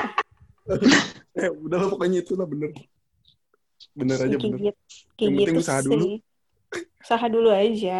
Eh, 1.41 1.47
udahlah 1.47 1.87
pokoknya 1.87 2.27
itulah 2.27 2.43
bener. 2.43 2.75
Bener 3.95 4.19
aja 4.19 4.35
kayak 4.35 4.43
bener. 4.43 4.59
gitu, 4.59 4.81
kayak 5.15 5.31
Yang 5.31 5.31
penting 5.39 5.55
gitu 5.55 5.63
usaha 5.63 5.81
sih. 5.81 5.87
dulu. 5.87 6.07
Usaha 7.01 7.27
dulu 7.31 7.49
aja. 7.55 7.99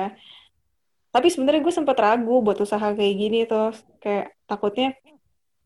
Tapi 1.11 1.27
sebenarnya 1.31 1.63
gue 1.63 1.75
sempat 1.75 1.97
ragu 1.99 2.37
buat 2.43 2.59
usaha 2.59 2.87
kayak 2.95 3.15
gini 3.15 3.39
tuh. 3.47 3.75
Kayak 3.99 4.35
takutnya 4.47 4.95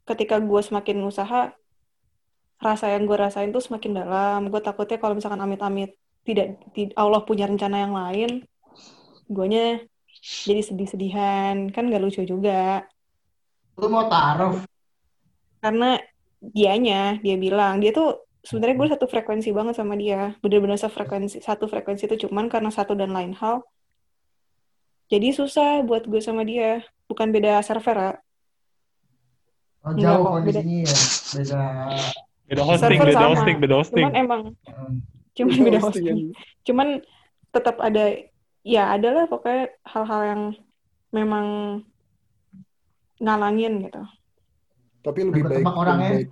ketika 0.04 0.36
gue 0.40 0.60
semakin 0.60 0.96
usaha, 1.04 1.52
rasa 2.60 2.86
yang 2.92 3.04
gue 3.04 3.16
rasain 3.16 3.52
tuh 3.52 3.60
semakin 3.60 3.92
dalam. 4.04 4.48
Gue 4.48 4.60
takutnya 4.60 4.96
kalau 4.96 5.16
misalkan 5.16 5.40
amit-amit 5.40 5.96
tidak, 6.24 6.56
tid- 6.72 6.96
Allah 6.96 7.20
punya 7.24 7.44
rencana 7.44 7.84
yang 7.84 7.92
lain, 7.92 8.30
guanya 9.28 9.84
jadi 10.48 10.60
sedih-sedihan. 10.64 11.68
Kan 11.72 11.92
gak 11.92 12.00
lucu 12.00 12.24
juga. 12.24 12.88
Lu 13.76 13.88
mau 13.92 14.08
taruh? 14.08 14.60
Karena 15.60 16.00
dianya, 16.52 17.16
dia 17.24 17.36
bilang, 17.40 17.80
dia 17.80 17.94
tuh 17.94 18.26
sebenarnya 18.44 18.76
gue 18.76 18.88
satu 18.92 19.06
frekuensi 19.08 19.48
banget 19.54 19.80
sama 19.80 19.96
dia. 19.96 20.36
Bener-bener 20.44 20.76
sefrekuensi, 20.76 21.40
satu 21.40 21.64
frekuensi 21.70 22.04
itu 22.04 22.28
cuman 22.28 22.52
karena 22.52 22.68
satu 22.68 22.92
dan 22.92 23.14
lain 23.16 23.32
hal. 23.38 23.64
Jadi 25.08 25.32
susah 25.32 25.80
buat 25.84 26.04
gue 26.04 26.20
sama 26.20 26.44
dia. 26.44 26.84
Bukan 27.08 27.32
beda 27.32 27.60
server, 27.64 27.96
ya. 27.96 28.12
Oh, 29.84 29.92
jauh 29.92 30.24
kok, 30.24 30.32
kondisinya 30.40 30.76
ya. 30.88 30.96
Beda. 31.36 31.62
Beda 32.44 32.62
hosting, 32.64 32.80
Server 33.00 33.08
beda 33.08 33.20
sama. 33.20 33.28
hosting, 33.32 33.56
beda 33.60 33.74
hosting. 33.80 34.04
Cuman 34.04 34.14
emang, 34.16 34.40
Hmm. 34.64 34.96
cuman 35.36 35.52
Beda 35.56 35.64
beda 35.64 35.78
hosting, 35.80 36.04
hosting. 36.04 36.20
Cuman 36.64 36.88
tetap 37.52 37.76
ada, 37.80 38.04
ya 38.64 38.82
adalah 38.96 39.24
pokoknya 39.28 39.72
hal-hal 39.84 40.20
yang 40.24 40.42
memang 41.12 41.46
ngalangin 43.20 43.84
gitu. 43.84 44.02
Tapi 45.04 45.20
lebih 45.22 45.42
baik. 45.44 45.64
orangnya. 45.68 46.08
lebih 46.10 46.24
baik. 46.24 46.28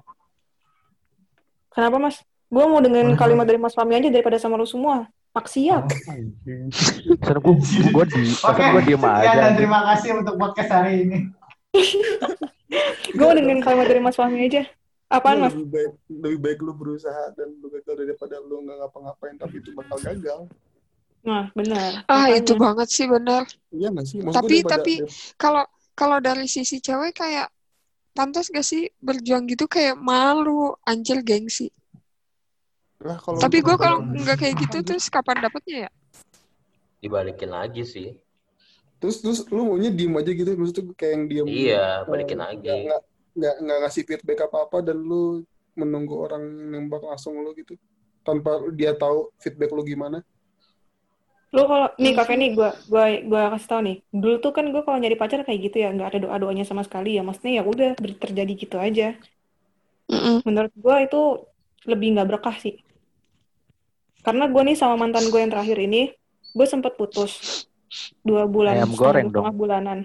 Kenapa 1.71 1.97
mas? 2.01 2.17
Gue 2.49 2.65
mau 2.69 2.81
dengerin 2.81 3.17
kalimat 3.17 3.45
dari 3.45 3.57
Mas 3.57 3.73
Fahmi 3.73 3.97
aja 3.97 4.09
daripada 4.09 4.37
sama 4.37 4.61
lu 4.61 4.69
semua. 4.69 5.09
Maksiat. 5.33 5.89
Pesan 5.89 7.37
gue, 7.41 7.55
gue 7.89 8.05
di, 8.13 8.23
gue 8.37 8.83
diem 8.85 9.01
aja. 9.01 9.33
dan 9.33 9.53
terima 9.57 9.81
kasih 9.89 10.21
untuk 10.21 10.37
podcast 10.37 10.69
hari 10.69 11.09
ini. 11.09 11.19
Gue 13.13 13.25
mau 13.25 13.37
dengerin 13.37 13.61
kalimat 13.61 13.85
dari 13.85 14.01
Mas 14.01 14.17
Fahmi 14.17 14.45
aja. 14.45 14.65
Apaan 15.09 15.37
Lu 15.37 15.43
mas? 15.45 15.53
Lebih 15.53 15.69
baik, 15.69 15.93
lebih 16.09 16.39
baik 16.41 16.59
lu 16.61 16.73
berusaha 16.73 17.33
dan 17.37 17.53
lu 17.61 17.69
gagal 17.69 18.01
daripada 18.01 18.41
lu 18.41 18.65
nggak 18.65 18.77
ngapa-ngapain 18.81 19.37
tapi 19.37 19.61
itu 19.61 19.73
bakal 19.73 19.97
gagal. 20.01 20.39
Nah, 21.21 21.53
benar. 21.53 22.01
Ah, 22.09 22.29
Makanya. 22.29 22.41
itu 22.41 22.53
banget 22.57 22.89
sih 22.89 23.07
benar. 23.09 23.45
Iya 23.69 23.89
nggak 23.93 24.07
sih? 24.09 24.19
Maksud 24.25 24.37
Tapi- 24.41 24.61
daripada- 24.65 24.75
tapi- 24.81 24.99
Kalau 25.37 25.65
kalau 25.93 26.19
dari 26.21 26.49
sisi 26.49 26.81
cewek 26.81 27.13
kayak 27.13 27.53
pantas 28.13 28.49
gak 28.53 28.65
sih 28.65 28.89
berjuang 29.01 29.45
gitu 29.49 29.65
kayak 29.69 29.97
malu, 29.97 30.77
anjir 30.85 31.21
gengsi. 31.25 31.69
Lah, 33.03 33.19
kalau 33.19 33.39
Tapi 33.43 33.59
gue 33.67 33.77
kalau 33.77 33.99
nggak 34.07 34.37
kayak 34.39 34.55
gitu 34.63 34.79
terus 34.87 35.11
kapan 35.11 35.43
dapetnya 35.43 35.77
ya? 35.89 35.91
Dibalikin 37.03 37.51
lagi 37.51 37.83
sih. 37.83 38.09
terus 39.03 39.19
terus 39.19 39.43
lu 39.51 39.67
maunya 39.67 39.91
diem 39.91 40.15
aja 40.15 40.31
gitu 40.31 40.55
maksudnya 40.55 40.95
kayak 40.95 41.13
yang 41.19 41.25
diem 41.27 41.47
Iya, 41.51 42.07
balikin 42.07 42.39
eh, 42.39 42.43
lagi. 42.47 42.63
nggak 42.63 42.79
nggak 42.87 43.01
nggak 43.35 43.55
nggak 43.67 43.79
ngasih 43.83 44.03
feedback 44.07 44.39
apa 44.47 44.57
apa 44.63 44.79
dan 44.79 44.99
lu 45.03 45.43
menunggu 45.75 46.15
orang 46.23 46.45
nembak 46.71 47.03
langsung 47.03 47.35
lu 47.43 47.51
gitu 47.59 47.75
tanpa 48.23 48.63
dia 48.71 48.95
tahu 48.95 49.35
feedback 49.43 49.75
lu 49.75 49.83
gimana 49.83 50.23
Lu 51.53 51.69
kalau 51.69 51.93
nih 52.01 52.13
Kak 52.17 52.27
Feni, 52.33 52.57
gua 52.57 52.73
gua 52.89 53.05
gua 53.29 53.43
kasih 53.53 53.69
tau 53.69 53.81
nih. 53.85 54.01
Dulu 54.09 54.41
tuh 54.41 54.53
kan 54.57 54.65
gua 54.73 54.83
kalau 54.89 54.97
nyari 54.97 55.17
pacar 55.21 55.45
kayak 55.45 55.61
gitu 55.69 55.85
ya, 55.85 55.93
nggak 55.93 56.09
ada 56.17 56.19
doa-doanya 56.25 56.65
sama 56.65 56.81
sekali 56.81 57.21
ya. 57.21 57.23
Maksudnya 57.23 57.61
ya 57.61 57.63
udah 57.63 57.91
terjadi 57.97 58.53
gitu 58.57 58.77
aja. 58.81 59.13
Mm-mm. 60.09 60.41
Menurut 60.49 60.73
gua 60.81 61.05
itu 61.05 61.45
lebih 61.85 62.17
nggak 62.17 62.29
berkah 62.33 62.57
sih. 62.57 62.81
Karena 64.25 64.49
gua 64.49 64.65
nih 64.65 64.79
sama 64.81 64.97
mantan 64.97 65.29
gue 65.29 65.41
yang 65.43 65.51
terakhir 65.51 65.83
ini, 65.83 66.15
gue 66.55 66.67
sempet 66.69 66.95
putus 66.95 67.67
dua 68.23 68.47
bulan, 68.47 68.79
Ayam 68.79 68.95
goreng 68.95 69.29
dua 69.29 69.51
setengah 69.51 69.55
bulanan. 69.59 69.99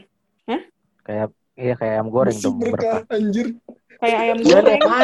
Kayak, 1.08 1.32
iya 1.56 1.74
kayak 1.80 1.94
ayam 2.02 2.08
goreng 2.12 2.36
Masih 2.36 2.52
dong. 2.52 2.58
berkah 2.68 3.00
Berkah. 3.06 3.16
anjir 3.16 3.48
Kayak 3.98 4.20
ayam 4.20 4.38
Iya, 4.38 4.60
goreng. 4.60 4.82
nggak 4.82 4.98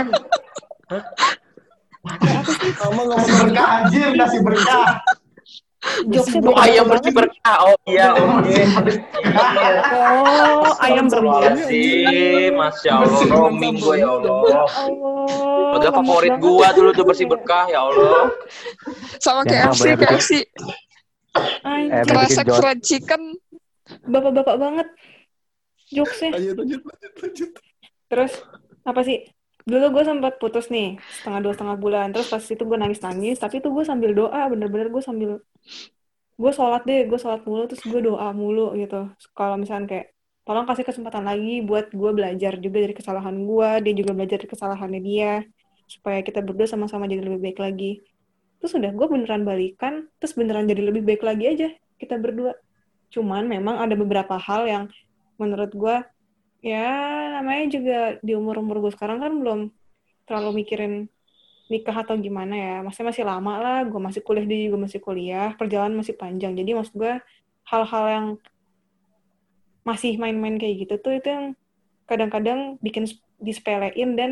Kasih 2.43 2.71
mau 2.91 3.05
berkah 3.47 3.67
anjir, 3.79 4.09
kasih 4.19 4.39
berkah. 4.43 4.87
Jokesnya 6.07 6.39
Oh, 6.39 6.55
beda 6.55 6.63
ayam 6.63 6.85
bersih 6.87 7.11
berkah. 7.11 7.57
Oh 7.67 7.75
iya, 7.91 8.07
oke. 8.15 8.55
Oh, 10.63 10.73
ayam 10.79 11.05
berbeda. 11.11 11.51
sih, 11.67 12.49
Masya 12.55 12.91
Allah. 13.03 13.19
Roaming 13.27 13.75
gue 13.83 13.95
ya 13.99 14.09
Allah. 14.15 14.39
Allah. 14.63 15.75
Udah 15.75 15.91
favorit 15.91 16.33
ya. 16.39 16.69
dulu 16.71 16.89
tuh 16.95 17.05
bersih 17.07 17.27
berkah 17.27 17.67
ya 17.67 17.83
Allah. 17.83 18.31
Sama 19.19 19.43
KFC, 19.43 19.83
KFC. 19.99 20.31
Jod- 22.07 22.59
fried 22.61 22.79
chicken. 22.85 23.21
bapak-bapak 24.07 24.55
banget 24.55 24.87
jokesnya. 25.91 26.39
lanjut 26.39 26.55
lanjut 26.55 26.81
lanjut 26.87 27.13
lanjut 27.19 27.51
Terus 28.07 28.33
apa 28.87 29.01
sih? 29.03 29.27
Dulu 29.63 29.85
gue 29.95 30.03
sempat 30.03 30.33
putus 30.43 30.67
nih 30.67 30.99
setengah 31.19 31.39
dua 31.39 31.53
setengah 31.55 31.77
bulan. 31.79 32.07
Terus 32.11 32.27
pas 32.27 32.43
itu 32.43 32.63
gue 32.63 32.77
nangis 32.77 32.99
nangis. 32.99 33.39
Tapi 33.39 33.63
itu 33.63 33.71
gue 33.71 33.83
sambil 33.87 34.11
doa. 34.11 34.41
Bener-bener 34.51 34.91
gue 34.91 35.03
sambil 35.03 35.31
gue 36.35 36.51
sholat 36.51 36.83
deh. 36.83 37.07
Gue 37.07 37.19
sholat 37.19 37.41
mulu. 37.47 37.63
Terus 37.71 37.83
gue 37.87 38.01
doa 38.03 38.27
mulu 38.35 38.75
gitu. 38.75 39.07
Kalau 39.31 39.55
misalnya 39.55 39.87
kayak 39.87 40.05
tolong 40.43 40.67
kasih 40.67 40.83
kesempatan 40.83 41.23
lagi 41.23 41.63
buat 41.63 41.95
gue 41.95 42.11
belajar 42.11 42.59
juga 42.59 42.77
dari 42.83 42.95
kesalahan 42.95 43.35
gue. 43.47 43.69
Dia 43.87 43.93
juga 43.95 44.11
belajar 44.11 44.37
dari 44.43 44.49
kesalahannya 44.51 45.01
dia. 45.01 45.33
Supaya 45.87 46.19
kita 46.19 46.43
berdua 46.43 46.67
sama-sama 46.67 47.07
jadi 47.07 47.23
lebih 47.23 47.39
baik 47.39 47.59
lagi. 47.63 48.03
Terus 48.59 48.75
udah 48.75 48.91
gue 48.91 49.07
beneran 49.07 49.47
balikan. 49.47 50.11
Terus 50.19 50.35
beneran 50.35 50.67
jadi 50.67 50.83
lebih 50.83 51.07
baik 51.07 51.23
lagi 51.23 51.45
aja 51.47 51.69
kita 52.03 52.19
berdua. 52.19 52.59
Cuman 53.13 53.47
memang 53.47 53.79
ada 53.79 53.95
beberapa 53.95 54.35
hal 54.35 54.67
yang 54.67 54.83
menurut 55.39 55.71
gue 55.71 55.95
ya 56.63 56.87
namanya 57.35 57.63
juga 57.75 57.97
di 58.23 58.31
umur-umur 58.39 58.79
gue 58.83 58.91
sekarang 58.95 59.19
kan 59.23 59.33
belum 59.41 59.59
terlalu 60.27 60.63
mikirin 60.63 60.93
nikah 61.71 61.95
atau 62.03 62.15
gimana 62.19 62.53
ya. 62.55 62.75
Maksudnya 62.85 63.09
masih 63.11 63.25
lama 63.27 63.53
lah. 63.63 63.79
Gue 63.87 63.99
masih 63.99 64.21
kuliah, 64.23 64.45
dia 64.47 64.59
juga 64.67 64.77
masih 64.85 64.99
kuliah. 65.03 65.49
Perjalanan 65.59 65.95
masih 65.99 66.15
panjang. 66.15 66.53
Jadi 66.59 66.71
maksud 66.77 66.95
gue 66.95 67.13
hal-hal 67.71 68.05
yang 68.15 68.25
masih 69.83 70.15
main-main 70.15 70.55
kayak 70.55 70.87
gitu 70.87 70.93
tuh 71.03 71.13
itu 71.19 71.27
yang 71.27 71.45
kadang-kadang 72.07 72.79
bikin 72.79 73.03
disepelein 73.43 74.15
dan 74.15 74.31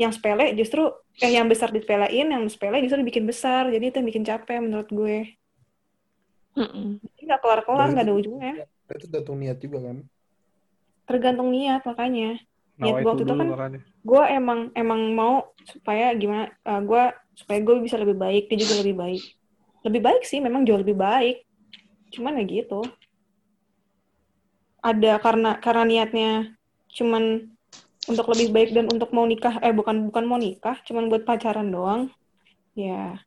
yang 0.00 0.10
sepele 0.10 0.50
justru 0.58 0.90
eh 1.22 1.30
yang 1.30 1.46
besar 1.46 1.70
disepelein, 1.70 2.26
yang 2.34 2.42
sepele 2.50 2.82
justru 2.82 2.98
dibikin 3.06 3.26
besar. 3.28 3.70
Jadi 3.70 3.84
itu 3.92 3.96
yang 4.02 4.08
bikin 4.08 4.24
capek 4.26 4.58
menurut 4.58 4.88
gue. 4.90 5.38
Mm-mm. 6.58 6.98
Jadi 7.00 7.20
nggak 7.28 7.40
kelar-kelar, 7.40 7.86
Dan 7.86 7.92
nggak 7.94 8.06
ada 8.10 8.14
ujungnya. 8.18 8.52
itu 8.92 9.06
tergantung 9.08 9.36
niat 9.40 9.58
juga 9.62 9.78
kan 9.88 9.96
Tergantung 11.08 11.50
niat 11.50 11.82
makanya. 11.82 12.38
Niat 12.80 12.94
Nawa 12.98 13.02
gue 13.02 13.10
waktu 13.10 13.24
itu 13.24 13.34
kan 13.36 13.48
gue 14.02 14.22
emang 14.32 14.60
emang 14.74 15.00
mau 15.14 15.34
supaya 15.62 16.10
gimana 16.16 16.50
eh, 16.50 16.80
gue 16.82 17.02
supaya 17.36 17.58
gue 17.62 17.74
bisa 17.84 17.96
lebih 18.00 18.16
baik 18.18 18.50
dia 18.50 18.58
juga 18.62 18.74
lebih 18.80 18.96
baik. 18.96 19.22
Lebih 19.82 20.00
baik 20.00 20.22
sih 20.26 20.38
memang 20.38 20.66
jauh 20.66 20.80
lebih 20.80 20.96
baik. 20.96 21.44
Cuman 22.14 22.40
ya 22.40 22.44
gitu. 22.46 22.80
Ada 24.82 25.22
karena 25.22 25.50
karena 25.62 25.82
niatnya 25.86 26.30
cuman 26.92 27.48
untuk 28.10 28.26
lebih 28.34 28.50
baik 28.50 28.70
dan 28.74 28.90
untuk 28.90 29.14
mau 29.14 29.22
nikah 29.22 29.62
eh 29.62 29.70
bukan 29.70 30.10
bukan 30.10 30.24
mau 30.26 30.38
nikah 30.40 30.74
cuman 30.82 31.06
buat 31.06 31.22
pacaran 31.22 31.70
doang. 31.70 32.10
Ya. 32.74 33.22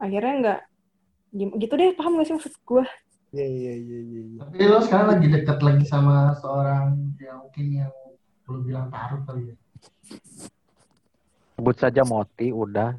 Akhirnya 0.00 0.34
nggak 0.40 0.60
gitu 1.34 1.74
deh 1.78 1.94
paham 1.94 2.18
gak 2.18 2.26
sih 2.26 2.34
maksud 2.34 2.54
gue 2.66 2.84
iya 3.30 3.46
iya 3.46 3.72
iya 3.76 3.98
iya 4.00 4.20
iya. 4.24 4.40
Tapi 4.40 4.62
lo 4.64 4.78
sekarang 4.80 5.08
lagi 5.08 5.26
dekat 5.28 5.58
lagi 5.60 5.84
sama 5.84 6.14
seorang 6.36 6.98
yang 7.16 7.38
mungkin 7.40 7.66
yang 7.76 7.92
lo 8.44 8.58
bilang 8.60 8.86
taruh 8.88 9.22
kali 9.22 9.42
ya. 9.48 9.56
Sebut 11.54 11.76
saja 11.76 12.02
Moti, 12.02 12.50
udah. 12.50 12.96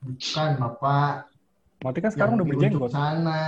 Bukan, 0.00 0.50
Bapak. 0.56 1.28
Mati 1.80 1.98
kan 1.98 2.08
sekarang 2.08 2.32
Yang 2.32 2.38
udah 2.38 2.48
berjenggot. 2.48 2.90
sana. 2.90 3.42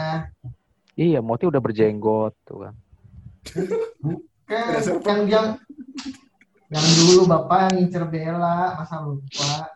Iya, 0.92 1.20
Moti 1.20 1.44
udah 1.46 1.60
berjenggot 1.60 2.34
tuh 2.42 2.58
kan. 2.60 2.74
Kan, 4.44 4.64
Ada 4.68 4.80
siapa? 4.82 5.00
kan 5.00 5.18
yang 5.24 5.46
yang 6.68 6.86
dulu 6.98 7.24
Bapak 7.26 7.72
ngincer 7.72 8.04
Bella, 8.04 8.76
masa 8.76 9.00
lupa. 9.00 9.68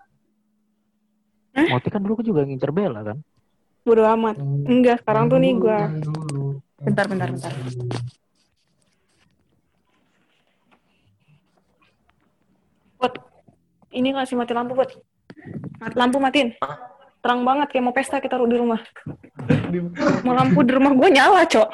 Moti 1.56 1.88
kan 1.88 2.00
dulu 2.00 2.20
juga 2.20 2.42
ngincer 2.42 2.68
Bella 2.70 3.00
kan. 3.02 3.18
bodo 3.80 4.02
amat 4.02 4.34
Yang- 4.34 4.66
enggak 4.66 4.96
sekarang 4.98 5.24
yang 5.24 5.30
tuh 5.30 5.38
nih 5.38 5.52
gue 5.54 5.78
yang 5.78 5.98
dulu. 6.02 6.25
Bentar, 6.76 7.04
bentar, 7.08 7.28
bentar. 7.32 7.52
buat 12.96 13.12
ini 13.92 14.08
nggak 14.12 14.26
sih 14.28 14.36
mati 14.36 14.52
lampu 14.52 14.72
buat 14.72 14.90
Mati 15.76 15.96
lampu 15.96 16.16
matiin 16.18 16.56
terang 17.20 17.42
banget 17.42 17.68
kayak 17.74 17.84
mau 17.84 17.94
pesta 17.94 18.22
kita 18.22 18.38
di 18.38 18.56
rumah 18.56 18.80
mau 20.22 20.32
lampu 20.32 20.62
di 20.62 20.72
rumah 20.72 20.92
gue 20.94 21.08
nyala 21.10 21.42
cok 21.44 21.68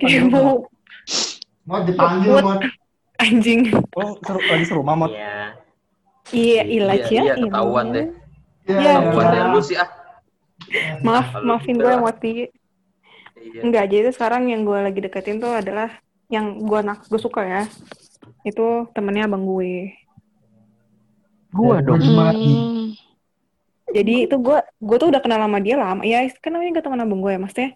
kayak 0.00 0.24
mau 0.28 0.64
Mau 1.68 1.84
dipanggil 1.84 2.32
mau 2.40 2.56
Anjing. 3.18 3.74
Oh, 3.98 4.14
seru, 4.22 4.38
lagi 4.46 4.62
serumah, 4.62 4.94
Mot. 4.94 5.10
Iya. 5.10 5.58
Iya, 6.30 6.62
ilah 6.70 6.94
Iya, 6.94 7.06
ya. 7.10 7.22
iya, 7.26 7.34
ketahuan 7.34 7.86
deh. 7.90 8.06
Ya, 8.62 8.78
Iya, 8.78 8.92
Ketahuan 9.02 9.26
deh 9.26 9.40
lu 9.50 9.60
sih 9.60 9.74
ah. 9.74 9.88
Maaf, 11.02 11.28
maafin 11.42 11.82
gue 11.82 11.90
lah. 11.90 11.98
mati. 11.98 12.46
Iya. 13.38 13.60
Enggak, 13.64 13.84
jadi 13.90 14.08
sekarang 14.10 14.50
yang 14.50 14.62
gue 14.66 14.78
lagi 14.78 15.00
deketin 15.02 15.38
tuh 15.38 15.50
adalah 15.54 15.90
yang 16.28 16.60
gue 16.60 16.80
nak 16.84 17.06
gue 17.08 17.20
suka 17.20 17.42
ya. 17.42 17.62
Itu 18.44 18.90
temennya 18.92 19.26
abang 19.26 19.46
gue. 19.46 19.94
Gua 21.54 21.80
dong. 21.80 22.02
Mati. 22.12 22.52
Hmm. 22.52 22.86
Jadi 23.88 24.28
itu 24.28 24.36
gue 24.36 24.58
gue 24.60 24.96
tuh 25.00 25.08
udah 25.08 25.20
kenal 25.24 25.40
sama 25.40 25.58
dia 25.64 25.80
lama. 25.80 26.04
Ya 26.04 26.28
kan 26.44 26.52
namanya 26.52 26.80
gak 26.80 26.86
teman 26.86 27.00
abang 27.00 27.20
gue 27.24 27.32
ya, 27.32 27.40
maksudnya 27.40 27.70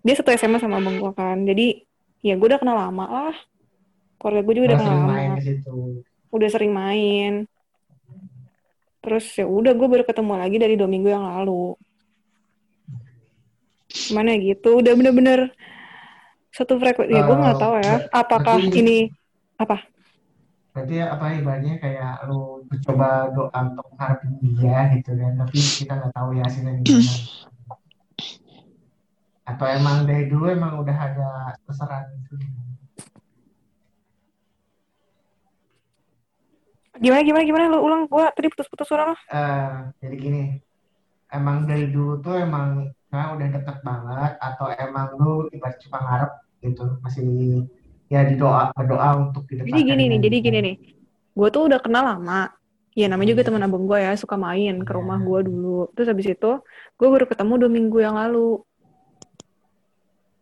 dia 0.00 0.14
satu 0.16 0.32
SMA 0.32 0.58
sama 0.62 0.80
abang 0.80 0.96
gue 0.96 1.12
kan. 1.12 1.44
Jadi 1.44 1.84
ya 2.24 2.34
gue 2.40 2.48
udah 2.48 2.60
kenal 2.60 2.76
lama 2.78 3.04
lah. 3.04 3.36
Keluarga 4.18 4.40
gue 4.42 4.54
juga 4.56 4.66
udah 4.72 4.78
kenal 4.80 4.96
lama. 5.04 5.16
Udah 6.32 6.48
sering 6.48 6.72
main. 6.72 7.44
Terus 9.04 9.24
ya 9.36 9.44
udah 9.44 9.72
gue 9.76 9.88
baru 9.88 10.04
ketemu 10.08 10.32
lagi 10.40 10.56
dari 10.56 10.74
dua 10.74 10.88
minggu 10.88 11.08
yang 11.12 11.24
lalu. 11.24 11.76
Mana 14.12 14.36
gitu, 14.36 14.84
udah 14.84 14.92
bener-bener 14.92 15.48
satu 16.52 16.76
frekuensi. 16.76 17.16
Ya 17.16 17.24
gue 17.24 17.36
nggak 17.36 17.56
Eh, 17.56 17.62
tahu 17.62 17.74
ya, 17.80 17.94
apakah 18.12 18.56
berarti- 18.60 18.78
ini 18.78 18.98
apa? 19.56 19.76
Berarti 20.76 20.94
apa 21.00 21.26
ibaratnya 21.34 21.74
kayak 21.80 22.12
lu 22.28 22.62
coba 22.84 23.32
doa 23.32 23.58
untuk 23.66 23.86
mengharapin 23.90 24.30
dia 24.44 24.78
gitu 24.94 25.10
kan, 25.16 25.32
tapi 25.40 25.56
kita 25.58 25.92
nggak 25.96 26.12
tahu 26.14 26.28
ya 26.36 26.42
hasilnya 26.46 26.72
gimana. 26.84 27.12
Atau 29.48 29.66
emang 29.66 30.04
dari 30.04 30.28
dulu 30.28 30.44
emang 30.52 30.84
udah 30.84 30.92
ada 30.94 31.28
keseran 31.64 32.04
itu. 32.20 32.36
Gimana 36.98 37.22
gimana 37.22 37.44
gimana 37.46 37.64
lu 37.70 37.78
ulang 37.80 38.02
gue 38.04 38.24
tadi 38.34 38.46
putus-putus 38.50 38.84
suara 38.84 39.08
lo. 39.08 39.16
Eh, 39.30 39.74
jadi 40.02 40.14
gini, 40.18 40.42
emang 41.30 41.64
dari 41.64 41.88
dulu 41.88 42.18
tuh 42.18 42.36
emang 42.36 42.90
nah, 43.08 43.32
udah 43.36 43.46
deket 43.48 43.76
banget 43.80 44.32
atau 44.40 44.66
emang 44.76 45.08
lu 45.16 45.32
ibarat 45.52 45.80
cuma 45.80 45.98
ngarep 46.04 46.32
gitu 46.60 46.84
masih 47.00 47.24
ya 48.08 48.24
didoa 48.24 48.72
berdoa 48.72 49.28
untuk 49.28 49.44
didekatkan 49.46 49.72
Jadi 49.76 49.80
gini 49.84 50.04
nih, 50.08 50.18
jadi 50.20 50.36
gini 50.40 50.58
nih. 50.64 50.76
Gue 51.36 51.48
tuh 51.52 51.68
udah 51.68 51.78
kenal 51.78 52.04
lama. 52.04 52.52
Ya 52.98 53.06
namanya 53.06 53.30
juga 53.30 53.46
teman 53.46 53.62
abang 53.62 53.86
gue 53.86 53.98
ya, 54.00 54.10
suka 54.18 54.34
main 54.34 54.82
ke 54.82 54.90
rumah 54.90 55.22
gue 55.22 55.46
dulu. 55.46 55.92
Terus 55.94 56.10
habis 56.10 56.26
itu, 56.34 56.52
gue 56.98 57.08
baru 57.08 57.30
ketemu 57.30 57.52
dua 57.62 57.70
minggu 57.70 57.98
yang 58.02 58.18
lalu. 58.18 58.58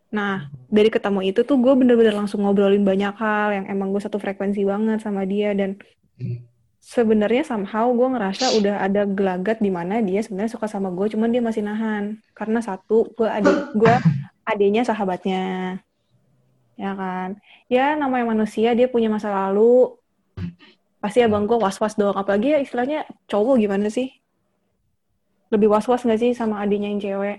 Nah, 0.09 0.49
dari 0.71 0.89
ketemu 0.89 1.19
itu 1.29 1.45
tuh 1.45 1.59
gue 1.59 1.73
bener-bener 1.77 2.15
langsung 2.15 2.41
ngobrolin 2.41 2.81
banyak 2.81 3.13
hal 3.19 3.49
yang 3.61 3.65
emang 3.69 3.93
gue 3.93 4.01
satu 4.01 4.17
frekuensi 4.17 4.63
banget 4.65 5.03
sama 5.03 5.27
dia 5.27 5.53
dan 5.53 5.77
sebenarnya 6.87 7.43
somehow 7.43 7.91
gue 7.91 8.07
ngerasa 8.15 8.55
udah 8.63 8.79
ada 8.79 9.03
gelagat 9.03 9.59
di 9.59 9.67
mana 9.67 9.99
dia 9.99 10.23
sebenarnya 10.23 10.55
suka 10.55 10.71
sama 10.71 10.87
gue, 10.95 11.11
cuman 11.11 11.27
dia 11.27 11.43
masih 11.43 11.67
nahan. 11.67 12.23
Karena 12.31 12.63
satu, 12.63 13.11
gue 13.11 13.27
adik 13.27 13.75
gue 13.75 13.95
adiknya 14.47 14.87
sahabatnya, 14.87 15.75
ya 16.79 16.95
kan. 16.95 17.35
Ya 17.67 17.99
namanya 17.99 18.31
manusia 18.31 18.71
dia 18.71 18.87
punya 18.87 19.11
masa 19.11 19.27
lalu. 19.27 19.99
Pasti 21.03 21.19
abang 21.19 21.43
gue 21.43 21.59
was-was 21.59 21.99
doang. 21.99 22.15
Apalagi 22.15 22.55
ya 22.55 22.59
istilahnya 22.63 23.03
cowok 23.27 23.59
gimana 23.59 23.91
sih? 23.91 24.07
Lebih 25.51 25.67
was-was 25.67 26.07
gak 26.07 26.23
sih 26.23 26.31
sama 26.31 26.63
adiknya 26.63 26.87
yang 26.95 27.03
cewek? 27.03 27.37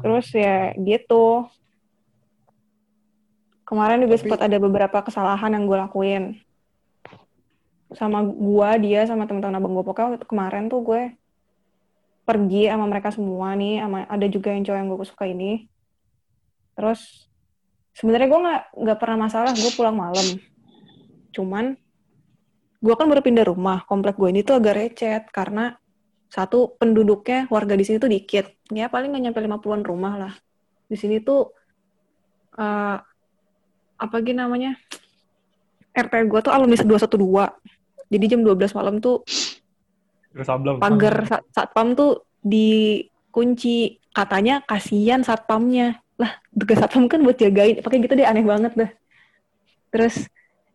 Terus 0.00 0.26
ya 0.32 0.72
gitu. 0.80 1.44
Kemarin 3.68 4.00
juga 4.00 4.16
sempat 4.16 4.40
ada 4.40 4.56
beberapa 4.56 5.04
kesalahan 5.04 5.52
yang 5.52 5.68
gue 5.68 5.76
lakuin. 5.76 6.47
Sama 7.96 8.20
gua, 8.24 8.76
dia, 8.76 9.08
sama 9.08 9.24
teman-teman 9.24 9.56
abang 9.60 9.72
gue. 9.72 9.84
Pokoknya 9.84 10.16
waktu 10.16 10.28
kemarin 10.28 10.68
tuh 10.68 10.84
gue 10.84 11.02
pergi 12.28 12.68
sama 12.68 12.84
mereka 12.84 13.08
semua 13.12 13.56
nih. 13.56 13.80
Sama 13.80 13.98
ada 14.04 14.26
juga 14.28 14.52
yang 14.52 14.64
cowok 14.66 14.78
yang 14.78 14.88
gue 14.88 15.08
suka 15.08 15.24
ini. 15.24 15.52
Terus 16.76 17.30
sebenarnya 17.96 18.28
gue 18.28 18.40
nggak 18.44 18.62
nggak 18.76 18.98
pernah 19.00 19.18
masalah 19.24 19.52
gue 19.56 19.70
pulang 19.72 19.96
malam. 19.96 20.26
Cuman 21.32 21.76
gue 22.78 22.94
kan 22.94 23.06
baru 23.08 23.24
pindah 23.24 23.48
rumah. 23.48 23.88
Komplek 23.88 24.20
gue 24.20 24.28
ini 24.28 24.44
tuh 24.44 24.60
agak 24.60 24.74
recet 24.76 25.24
karena 25.32 25.78
satu 26.28 26.76
penduduknya 26.76 27.48
warga 27.48 27.72
di 27.72 27.84
sini 27.88 27.96
tuh 27.96 28.12
dikit 28.12 28.52
ya 28.68 28.92
paling 28.92 29.16
nggak 29.16 29.32
nyampe 29.32 29.40
50-an 29.40 29.82
rumah 29.82 30.14
lah 30.20 30.34
di 30.84 30.96
sini 30.96 31.24
tuh 31.24 31.52
eh 32.60 32.96
apa 33.98 34.14
gitu 34.22 34.36
namanya 34.36 34.76
RT 35.96 36.14
gue 36.28 36.40
tuh 36.44 36.52
alumni 36.52 36.76
212 36.76 37.77
jadi 38.08 38.24
jam 38.36 38.40
12 38.40 38.72
malam 38.72 39.00
tuh 39.04 39.24
pagar 40.80 41.24
sat 41.28 41.42
satpam 41.52 41.96
tuh 41.96 42.24
dikunci. 42.44 44.00
Katanya 44.12 44.64
kasihan 44.64 45.22
satpamnya. 45.22 46.00
Lah 46.18 46.40
tugas 46.50 46.80
satpam 46.82 47.06
kan 47.06 47.22
buat 47.22 47.38
jagain. 47.38 47.78
Pakai 47.84 48.02
gitu 48.02 48.18
deh 48.18 48.26
aneh 48.26 48.44
banget 48.44 48.72
dah. 48.74 48.90
Terus 49.94 50.26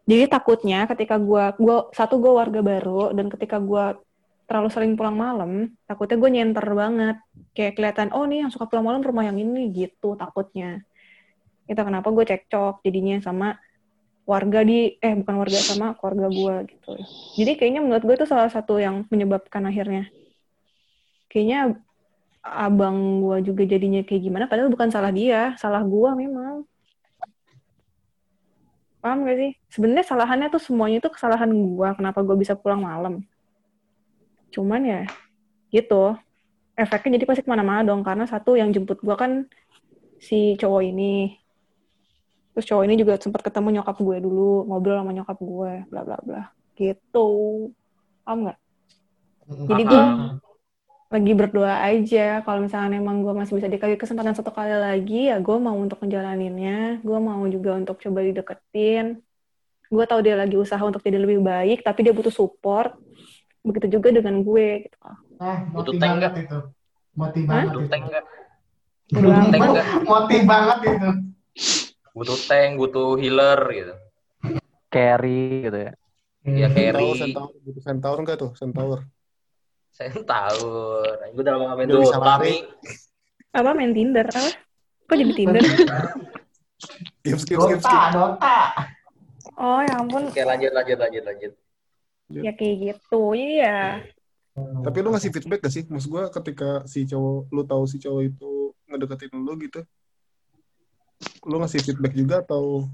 jadi 0.04 0.28
takutnya 0.28 0.86
ketika 0.88 1.16
gua 1.20 1.56
gua 1.56 1.88
satu 1.92 2.20
gua 2.20 2.44
warga 2.44 2.60
baru 2.64 3.12
dan 3.16 3.28
ketika 3.32 3.60
gua 3.60 3.98
terlalu 4.44 4.70
sering 4.76 4.94
pulang 5.00 5.16
malam 5.16 5.72
takutnya 5.88 6.20
gue 6.20 6.30
nyenter 6.30 6.68
banget. 6.76 7.18
Kayak 7.56 7.74
kelihatan 7.80 8.10
oh 8.12 8.28
nih 8.28 8.46
yang 8.46 8.52
suka 8.52 8.68
pulang 8.68 8.86
malam 8.86 9.02
rumah 9.02 9.24
yang 9.24 9.40
ini 9.40 9.72
gitu 9.72 10.20
takutnya. 10.20 10.84
Itu 11.64 11.80
kenapa 11.80 12.12
gue 12.12 12.28
cekcok 12.28 12.84
jadinya 12.84 13.24
sama 13.24 13.56
warga 14.24 14.64
di 14.64 14.96
eh 15.04 15.14
bukan 15.20 15.36
warga 15.36 15.60
sama 15.60 16.00
keluarga 16.00 16.28
gue 16.32 16.56
gitu. 16.72 16.92
Jadi 17.44 17.52
kayaknya 17.60 17.82
menurut 17.84 18.04
gue 18.08 18.16
itu 18.16 18.28
salah 18.28 18.48
satu 18.48 18.80
yang 18.80 19.04
menyebabkan 19.12 19.68
akhirnya. 19.68 20.08
Kayaknya 21.28 21.80
abang 22.44 23.24
gue 23.24 23.52
juga 23.52 23.64
jadinya 23.64 24.04
kayak 24.04 24.22
gimana 24.28 24.46
padahal 24.52 24.68
bukan 24.68 24.92
salah 24.92 25.12
dia 25.12 25.56
salah 25.60 25.84
gue 25.84 26.10
memang. 26.16 26.64
Paham 29.04 29.28
gak 29.28 29.36
sih? 29.36 29.52
Sebenarnya 29.68 30.06
salahannya 30.08 30.48
tuh 30.48 30.64
semuanya 30.64 31.04
itu 31.04 31.12
kesalahan 31.12 31.52
gue 31.52 31.90
kenapa 32.00 32.24
gue 32.24 32.40
bisa 32.40 32.56
pulang 32.56 32.80
malam. 32.80 33.20
Cuman 34.56 34.88
ya 34.88 35.02
gitu. 35.68 36.16
Efeknya 36.74 37.20
jadi 37.20 37.26
pasti 37.28 37.44
ke 37.44 37.52
mana-mana 37.52 37.84
dong 37.84 38.02
karena 38.02 38.24
satu 38.24 38.56
yang 38.56 38.72
jemput 38.72 39.04
gue 39.04 39.16
kan 39.20 39.46
si 40.24 40.56
cowok 40.56 40.82
ini 40.88 41.43
terus 42.54 42.66
cowok 42.70 42.84
ini 42.86 42.96
juga 43.02 43.18
sempat 43.18 43.42
ketemu 43.42 43.82
nyokap 43.82 43.98
gue 43.98 44.18
dulu 44.22 44.70
ngobrol 44.70 45.02
sama 45.02 45.12
nyokap 45.12 45.38
gue 45.42 45.72
bla 45.90 46.02
bla 46.06 46.18
bla. 46.22 46.44
Gitu. 46.78 47.30
Paham 48.22 48.38
nggak? 48.48 48.58
Jadi 49.44 49.84
gue 49.84 50.04
lagi 51.14 51.34
berdoa 51.34 51.76
aja. 51.82 52.42
Kalau 52.46 52.60
misalnya 52.62 52.98
emang 52.98 53.26
gue 53.26 53.34
masih 53.34 53.58
bisa 53.58 53.70
dikasih 53.70 53.98
kesempatan 53.98 54.38
satu 54.38 54.54
kali 54.54 54.74
lagi 54.74 55.34
ya 55.34 55.38
gue 55.42 55.58
mau 55.58 55.78
untuk 55.78 56.02
menjalaninnya 56.02 57.02
gue 57.02 57.20
mau 57.20 57.42
juga 57.50 57.78
untuk 57.78 57.98
coba 57.98 58.20
dideketin. 58.22 59.20
Gue 59.90 60.06
tahu 60.10 60.26
dia 60.26 60.38
lagi 60.38 60.58
usaha 60.58 60.82
untuk 60.82 61.02
jadi 61.02 61.18
lebih 61.18 61.42
baik 61.42 61.82
tapi 61.82 62.06
dia 62.06 62.14
butuh 62.14 62.34
support. 62.34 62.94
Begitu 63.66 63.98
juga 63.98 64.14
dengan 64.14 64.46
gue 64.46 64.90
gitu. 64.90 64.98
Eh, 65.42 65.58
Butuh 65.74 65.94
tank 65.98 66.22
banget 66.22 66.34
itu. 66.46 66.60
Motif 67.14 67.44
banget 67.46 67.70
Butuh 67.74 67.82
itu. 67.86 69.82
Motif 70.06 70.42
banget 70.46 70.80
itu. 70.86 71.10
Butuh 72.14 72.38
tank, 72.46 72.78
butuh 72.78 73.18
healer 73.18 73.60
gitu. 73.74 73.94
Carry 74.94 75.66
gitu 75.66 75.78
ya. 75.90 75.92
Ya 76.44 76.68
Centaur, 76.70 76.94
carry. 76.94 77.20
Centaur, 77.20 77.50
butuh 77.66 77.82
Centaur 77.82 78.18
nggak 78.22 78.38
tuh? 78.38 78.52
Centaur. 78.54 79.00
Saya 79.94 80.10
tahu. 80.22 80.70
Gue 81.34 81.42
udah 81.42 81.54
Dota, 81.86 82.18
lari. 82.18 82.66
Mi. 82.66 82.92
apa 83.54 83.70
main 83.78 83.94
Tinder 83.94 84.26
apa 84.26 84.50
kok 85.06 85.14
jadi 85.14 85.34
Tinder 85.38 85.62
Skip, 87.22 87.38
skip, 87.38 87.58
skip, 87.62 87.78
Dota, 87.78 87.86
skip. 87.86 88.02
Dota. 88.18 88.60
oh 89.62 89.80
ya 89.86 89.94
ampun 90.02 90.26
Oke, 90.34 90.42
lanjut, 90.42 90.74
lanjut, 90.74 90.98
lanjut, 90.98 91.24
lanjut. 91.24 91.54
ya 92.34 92.52
kayak 92.58 92.76
gitu 92.82 93.38
iya 93.38 94.02
Tapi 94.58 94.98
lu 95.06 95.14
ngasih 95.14 95.30
feedback 95.34 95.66
gak 95.66 95.74
sih? 95.74 95.86
Maksud 95.86 96.10
gue 96.14 96.24
ketika 96.34 96.82
si 96.90 97.06
cowok, 97.06 97.54
lu 97.54 97.62
tahu 97.66 97.84
si 97.90 97.98
cowok 98.02 98.22
itu 98.26 98.52
ngedeketin 98.90 99.34
lu 99.38 99.54
gitu, 99.62 99.82
lu 101.48 101.56
ngasih 101.60 101.80
feedback 101.84 102.14
juga 102.16 102.42
atau 102.42 102.88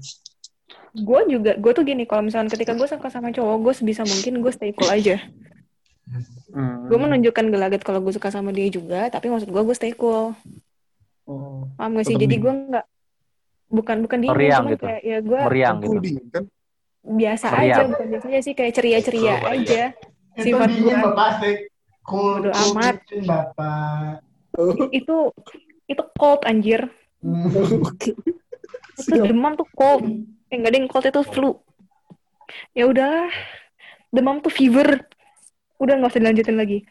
gue 0.90 1.20
juga 1.30 1.52
gue 1.54 1.72
tuh 1.74 1.84
gini 1.86 2.02
kalau 2.06 2.26
misalnya 2.26 2.50
ketika 2.50 2.74
gue 2.74 2.86
suka 2.86 3.08
sama 3.10 3.30
cowok 3.30 3.56
gue 3.62 3.74
sebisa 3.74 4.02
mungkin 4.02 4.42
gue 4.42 4.52
stay 4.52 4.74
cool 4.74 4.90
aja 4.90 5.22
hmm, 6.50 6.90
gue 6.90 6.98
menunjukkan 6.98 7.46
gelagat 7.46 7.82
kalau 7.86 8.02
gue 8.02 8.10
suka 8.10 8.34
sama 8.34 8.50
dia 8.50 8.66
juga 8.66 9.06
tapi 9.06 9.30
maksud 9.30 9.50
gue 9.50 9.62
gue 9.62 9.76
stay 9.76 9.94
cool 9.94 10.34
oh, 11.30 11.66
paham 11.78 11.94
gak 11.94 12.06
sih 12.10 12.18
jadi 12.18 12.34
gue 12.42 12.52
nggak 12.74 12.86
bukan 13.70 13.96
bukan 14.02 14.18
dingin 14.18 14.34
Meriang 14.34 14.64
gitu. 14.66 14.82
kayak 14.82 15.02
ya 15.06 15.18
gue 15.22 15.40
Meriang 15.46 15.76
gitu. 15.78 16.20
kan? 16.34 16.44
biasa 17.06 17.46
Meriang. 17.54 17.70
aja 17.70 17.82
bukan 17.86 18.06
biasanya 18.10 18.40
sih 18.42 18.54
kayak 18.58 18.72
ceria-ceria 18.74 19.22
Cool, 19.22 19.30
meriang. 19.46 19.62
aja 19.62 19.82
Itu 20.38 20.56
Sifat 20.56 20.70
Asik. 21.18 21.58
Cool, 22.06 22.34
Bodo 22.42 22.50
amat. 22.50 22.96
Bapak. 23.22 24.24
Oh, 24.58 24.74
itu 24.90 25.30
itu 25.86 26.02
cold 26.18 26.42
anjir 26.42 26.90
demam 29.28 29.56
tuh 29.56 29.68
cold. 29.76 30.04
Eh, 30.50 30.58
enggak 30.58 30.72
deh, 30.72 30.80
cold 30.88 31.08
itu 31.08 31.22
flu. 31.28 31.50
Ya 32.72 32.88
udahlah. 32.88 33.30
Demam 34.10 34.42
tuh 34.42 34.50
fever. 34.50 35.06
Udah 35.80 35.96
nggak 35.96 36.12
usah 36.12 36.20
dilanjutin 36.20 36.58
lagi. 36.58 36.84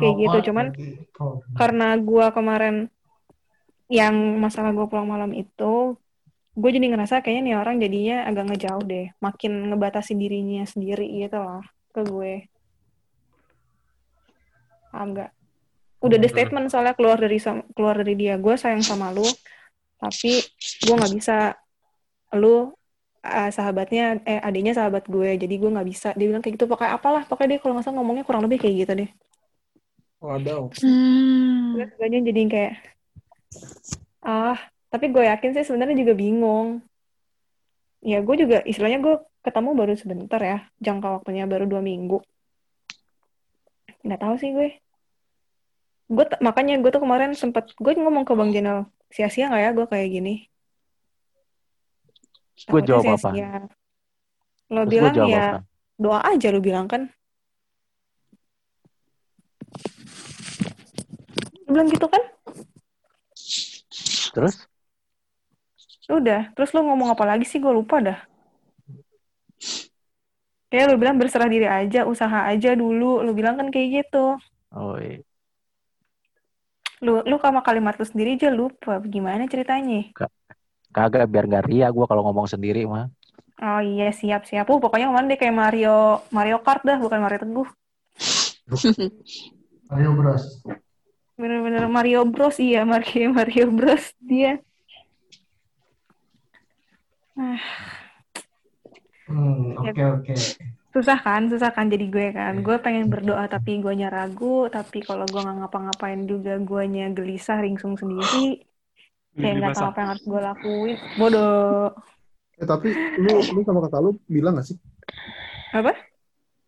Kayak 0.00 0.14
gitu, 0.18 0.50
cuman 0.50 0.66
karena 1.54 1.94
gua 2.00 2.32
kemarin 2.32 2.88
yang 3.92 4.16
masalah 4.40 4.72
gua 4.72 4.88
pulang 4.88 5.04
malam 5.04 5.36
itu, 5.36 6.00
gue 6.52 6.70
jadi 6.72 6.86
ngerasa 6.92 7.24
kayaknya 7.24 7.42
nih 7.44 7.56
orang 7.56 7.76
jadinya 7.80 8.16
agak 8.28 8.44
ngejauh 8.52 8.84
deh. 8.84 9.06
Makin 9.20 9.52
ngebatasin 9.72 10.20
dirinya 10.20 10.64
sendiri 10.68 11.08
gitu 11.08 11.40
loh 11.40 11.64
ke 11.92 12.00
gue. 12.04 12.32
Paham 14.92 15.16
nggak? 15.16 15.30
Udah 16.04 16.16
ada 16.18 16.28
statement 16.28 16.66
soalnya 16.68 16.92
keluar 16.92 17.16
dari 17.16 17.38
keluar 17.72 17.96
dari 18.00 18.14
dia. 18.16 18.36
Gue 18.36 18.60
sayang 18.60 18.84
sama 18.84 19.08
lu, 19.16 19.24
tapi 20.02 20.42
gue 20.82 20.94
nggak 20.98 21.14
bisa. 21.14 21.54
Lu 22.34 22.74
eh, 23.22 23.50
sahabatnya, 23.54 24.18
eh 24.26 24.42
adiknya 24.42 24.74
sahabat 24.74 25.06
gue, 25.06 25.38
jadi 25.38 25.54
gue 25.54 25.70
nggak 25.70 25.88
bisa. 25.88 26.10
Dia 26.18 26.26
bilang 26.26 26.42
kayak 26.42 26.58
gitu, 26.58 26.66
pokoknya 26.66 26.98
apalah. 26.98 27.22
Pokoknya 27.22 27.54
dia 27.54 27.60
kalau 27.62 27.78
nggak 27.78 27.86
salah 27.86 27.96
ngomongnya 28.02 28.26
kurang 28.26 28.42
lebih 28.42 28.58
kayak 28.58 28.74
gitu 28.82 28.92
deh. 29.06 29.10
Wadaw. 30.22 30.70
Hmm. 30.82 31.78
Terus 31.78 31.90
guanya 31.98 32.18
jadi 32.26 32.40
kayak, 32.46 32.74
ah, 34.22 34.58
tapi 34.90 35.10
gue 35.10 35.22
yakin 35.26 35.50
sih 35.54 35.66
sebenarnya 35.66 35.98
juga 35.98 36.14
bingung. 36.18 36.82
Ya 38.02 38.18
gue 38.18 38.34
juga, 38.34 38.62
istilahnya 38.66 38.98
gue 38.98 39.14
ketemu 39.42 39.70
baru 39.74 39.94
sebentar 39.94 40.38
ya, 40.42 40.66
jangka 40.78 41.22
waktunya 41.22 41.46
baru 41.46 41.66
dua 41.66 41.82
minggu. 41.82 42.22
Nggak 44.02 44.20
tahu 44.22 44.34
sih 44.38 44.50
gue. 44.54 44.78
Gue 46.10 46.24
makanya 46.42 46.78
gue 46.82 46.90
tuh 46.90 47.02
kemarin 47.02 47.34
sempet 47.34 47.70
gue 47.74 47.92
ngomong 47.98 48.26
ke 48.26 48.34
Bang 48.34 48.50
Jenal, 48.54 48.90
sia-sia 49.12 49.52
nggak 49.52 49.62
ya 49.62 49.70
gue 49.76 49.86
kayak 49.92 50.08
gini? 50.08 50.34
Gue 52.64 52.80
jawab 52.80 53.04
apa? 53.04 53.28
sia-sia. 53.30 53.68
Lo 54.72 54.88
Terus 54.88 54.88
gue 54.88 55.10
bilang 55.12 55.28
ya 55.28 55.46
apa? 55.52 55.58
doa 56.00 56.20
aja 56.24 56.48
lu 56.48 56.64
bilang 56.64 56.88
kan? 56.88 57.12
Bilang 61.68 61.88
gitu 61.92 62.08
kan? 62.08 62.22
Terus? 64.32 64.64
Udah, 66.08 66.52
terus 66.56 66.72
lu 66.72 66.84
ngomong 66.84 67.12
apa 67.12 67.24
lagi 67.28 67.44
sih? 67.44 67.60
Gue 67.60 67.72
lupa 67.72 68.00
dah. 68.00 68.18
Kayak 70.72 70.88
lu 70.88 70.96
bilang 70.96 71.20
berserah 71.20 71.52
diri 71.52 71.68
aja, 71.68 72.08
usaha 72.08 72.48
aja 72.48 72.72
dulu. 72.72 73.20
Lu 73.20 73.36
bilang 73.36 73.60
kan 73.60 73.68
kayak 73.68 74.08
gitu. 74.08 74.40
Oh 74.72 74.96
iya. 74.96 75.20
Lu, 77.02 77.18
lu 77.26 77.36
sama 77.42 77.66
kalimat 77.66 77.98
lu 77.98 78.06
sendiri 78.06 78.38
aja 78.38 78.48
lupa. 78.54 79.02
Gimana 79.02 79.50
ceritanya? 79.50 80.14
Kagak 80.92 81.26
biar 81.26 81.44
nggak 81.50 81.66
ria 81.66 81.88
gue 81.90 82.06
kalau 82.06 82.22
ngomong 82.30 82.46
sendiri 82.46 82.86
mah. 82.86 83.10
Oh 83.58 83.80
iya, 83.82 84.14
siap-siap. 84.14 84.66
Uh, 84.70 84.78
pokoknya 84.78 85.10
kemarin 85.10 85.28
dia 85.30 85.38
kayak 85.38 85.56
Mario 85.56 86.22
Mario 86.30 86.62
Kart 86.62 86.82
dah, 86.86 86.98
bukan 87.02 87.18
Mario 87.18 87.38
Teguh. 87.42 87.68
Mario 89.90 90.10
Bros. 90.14 90.44
Bener-bener 91.34 91.84
Mario 91.90 92.22
Bros. 92.28 92.56
Iya, 92.62 92.86
Mario, 92.86 93.32
Mario 93.38 93.66
Bros. 93.74 94.14
Dia. 94.22 94.62
Hmm, 99.26 99.74
Ya. 99.80 99.90
oke 99.90 100.02
oke. 100.20 100.34
Susah 100.92 101.18
kan? 101.18 101.48
Susah 101.48 101.72
kan 101.72 101.88
jadi 101.88 102.04
gue 102.06 102.26
kan? 102.36 102.60
Gue 102.60 102.76
pengen 102.78 103.08
berdoa 103.08 103.48
tapi 103.48 103.80
guanya 103.80 104.12
ragu. 104.12 104.68
Tapi 104.68 105.00
kalau 105.00 105.24
gue 105.24 105.40
nggak 105.40 105.56
ngapa-ngapain 105.64 106.20
juga 106.28 106.60
guanya 106.60 107.08
gelisah, 107.10 107.64
ringsung 107.64 107.96
sendiri. 107.96 108.60
Kayak 109.32 109.54
nggak 109.64 109.72
tahu 109.72 109.86
apa 109.88 109.98
yang 110.04 110.10
harus 110.12 110.24
gue 110.28 110.40
lakuin. 110.40 110.96
Bodoh. 111.16 111.88
Eh, 112.60 112.68
tapi 112.68 112.88
lu, 113.16 113.32
lu 113.40 113.60
sama 113.64 113.80
kakak 113.88 114.00
lu 114.04 114.10
bilang 114.28 114.54
gak 114.60 114.68
sih? 114.68 114.76
Apa? 115.72 115.96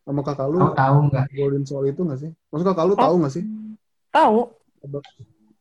Sama 0.02 0.20
kakak 0.24 0.48
lu 0.48 0.58
Kau 0.58 0.72
tahu 0.72 0.96
nggak? 1.12 1.24
ngobrolin 1.28 1.64
soal 1.68 1.84
itu 1.86 2.00
gak 2.02 2.20
sih? 2.24 2.30
Maksud 2.50 2.66
kakak 2.72 2.84
lu 2.88 2.94
Oh. 2.96 3.00
tahu 3.04 3.14
gak 3.20 3.34
sih? 3.36 3.44
Tahu. 4.08 4.38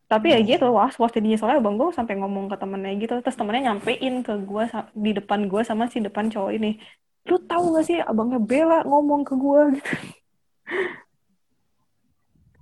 Tapi 0.08 0.28
ya 0.30 0.40
gitu, 0.46 0.70
was 0.72 0.96
was 0.96 1.12
jadinya 1.12 1.36
soalnya 1.36 1.60
abang 1.60 1.76
gue 1.76 1.90
sampai 1.92 2.16
ngomong 2.22 2.46
ke 2.48 2.56
temennya 2.56 2.94
gitu, 3.02 3.14
terus 3.20 3.34
temennya 3.34 3.74
nyampein 3.74 4.22
ke 4.22 4.34
gue 4.46 4.64
di 4.94 5.12
depan 5.12 5.50
gue 5.50 5.62
sama 5.66 5.90
si 5.90 6.00
depan 6.00 6.32
cowok 6.32 6.52
ini. 6.56 6.78
Lu 7.28 7.38
tahu 7.40 7.76
gak 7.78 7.86
sih 7.88 8.00
abangnya 8.04 8.40
Bella 8.40 8.84
ngomong 8.84 9.24
ke 9.24 9.34
gue 9.36 9.62
gitu. 9.80 9.94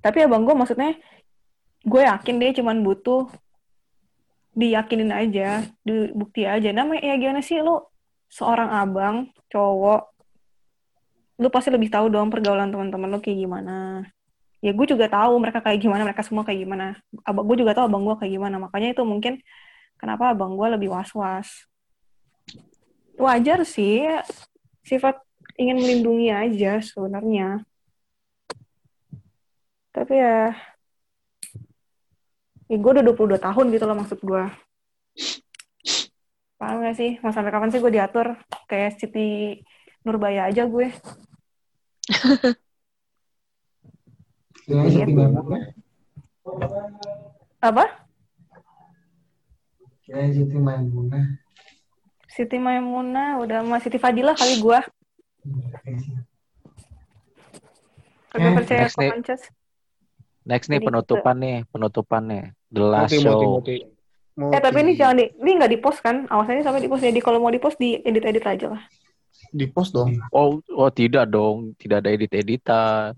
Tapi 0.01 0.17
abang 0.25 0.41
gue 0.45 0.55
maksudnya, 0.57 0.97
gue 1.85 2.01
yakin 2.01 2.35
dia 2.41 2.51
cuman 2.57 2.81
butuh 2.81 3.29
diyakinin 4.57 5.13
aja, 5.13 5.63
dibukti 5.85 6.43
aja. 6.43 6.73
Namanya 6.73 7.05
ya 7.05 7.15
gimana 7.21 7.41
sih 7.45 7.61
lu 7.61 7.79
seorang 8.33 8.69
abang, 8.73 9.29
cowok, 9.53 10.09
lu 11.41 11.47
pasti 11.49 11.69
lebih 11.73 11.89
tahu 11.89 12.09
dong 12.09 12.29
pergaulan 12.29 12.69
teman-teman 12.69 13.09
lu 13.13 13.19
kayak 13.21 13.39
gimana. 13.45 14.05
Ya 14.61 14.73
gue 14.77 14.85
juga 14.85 15.09
tahu 15.09 15.41
mereka 15.41 15.57
kayak 15.61 15.81
gimana, 15.81 16.05
mereka 16.05 16.21
semua 16.21 16.45
kayak 16.45 16.65
gimana. 16.65 16.97
Abang 17.25 17.49
gue 17.49 17.57
juga 17.65 17.73
tahu 17.73 17.89
abang 17.89 18.05
gue 18.05 18.15
kayak 18.21 18.33
gimana. 18.37 18.55
Makanya 18.61 18.93
itu 18.93 19.01
mungkin 19.01 19.41
kenapa 19.97 20.37
abang 20.37 20.53
gue 20.53 20.67
lebih 20.77 20.93
was-was. 20.93 21.49
Wajar 23.17 23.65
sih, 23.65 24.05
sifat 24.91 25.15
ingin 25.55 25.79
melindungi 25.79 26.27
aja 26.27 26.83
sebenarnya. 26.83 27.63
Tapi 29.95 30.13
ya, 30.19 30.51
ya 32.67 32.75
gue 32.75 32.91
udah 32.91 33.03
22 33.03 33.39
tahun 33.39 33.65
gitu 33.71 33.83
loh 33.87 33.95
maksud 33.95 34.19
gue. 34.19 34.43
Paham 36.59 36.83
gak 36.83 36.95
sih? 36.99 37.17
Mau 37.23 37.31
sampai 37.31 37.51
kapan 37.55 37.71
sih 37.71 37.79
gue 37.79 37.91
diatur? 37.91 38.35
Kayak 38.67 38.99
Siti 38.99 39.59
Nurbaya 40.03 40.51
aja 40.51 40.67
gue. 40.67 40.91
Ya, 44.69 44.87
Iya. 44.87 45.03
Apa? 47.59 47.85
Ya, 50.05 50.31
Siti 50.31 50.57
Maimunah. 50.61 51.40
Siti 52.31 52.57
Maimunah, 52.57 53.43
udah 53.43 53.59
sama 53.59 53.77
Siti 53.83 53.99
Fadila 53.99 54.31
kali 54.31 54.55
sih. 54.55 54.63
Kagak 58.31 58.47
Eh, 58.47 58.55
percaya 58.55 58.79
next 58.87 58.95
nih. 58.95 59.11
Next 60.47 60.67
nih 60.71 60.79
penutupan 60.79 61.35
nih, 61.35 61.57
penutupan 61.67 62.23
nih. 62.31 62.43
The 62.71 62.81
last 62.81 63.11
Moti, 63.11 63.17
moti, 63.19 63.27
show. 63.27 63.41
moti. 63.59 63.77
Eh 64.55 64.61
tapi 64.63 64.77
ini 64.79 64.95
jangan 64.95 65.19
di, 65.19 65.25
ini 65.43 65.51
nggak 65.59 65.71
di 65.75 65.79
post 65.83 65.99
kan? 65.99 66.23
Awas 66.31 66.47
aja 66.47 66.71
sampai 66.71 66.79
di 66.79 66.87
post. 66.87 67.03
Jadi 67.03 67.19
kalau 67.19 67.43
mau 67.43 67.51
di 67.51 67.59
post 67.59 67.75
di 67.75 67.99
edit 67.99 68.23
edit 68.23 68.47
aja 68.47 68.71
lah. 68.71 68.81
Di 69.51 69.67
post 69.67 69.91
dong. 69.91 70.15
Oh, 70.31 70.63
oh 70.71 70.89
tidak 70.89 71.27
dong, 71.27 71.75
tidak 71.75 72.07
ada 72.07 72.09
edit-editan. 72.15 73.11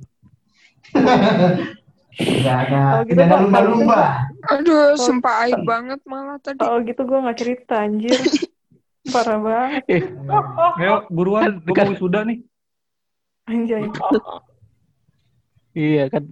Tidak 2.17 2.55
ada, 2.65 2.77
Kalau 2.97 3.05
gitu 3.05 3.13
tidak 3.13 3.25
ada 3.29 3.37
lumba-lumba. 3.45 4.01
Aduh, 4.49 4.97
sumpah 4.97 5.45
aib 5.45 5.61
banget 5.61 6.01
malah 6.09 6.41
tadi. 6.41 6.65
Oh 6.65 6.81
gitu 6.81 7.05
gue 7.05 7.19
nggak 7.21 7.37
cerita 7.37 7.85
anjir. 7.85 8.17
Parah 9.11 9.37
banget 9.39 9.83
Ayo, 10.79 11.03
buruan. 11.11 11.59
Gue 11.59 11.75
mau 11.75 11.91
wisuda 11.91 12.23
nih. 12.23 12.39
anjay. 13.43 13.83
Iya 15.75 16.07
kan. 16.07 16.23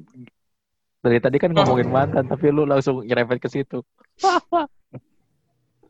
Dari 1.01 1.17
tadi 1.19 1.37
kan 1.41 1.51
ngomongin 1.51 1.89
mantan, 1.91 2.29
tapi 2.29 2.53
lu 2.53 2.63
langsung 2.63 3.03
nyerempet 3.03 3.41
ke 3.41 3.49
situ. 3.51 3.83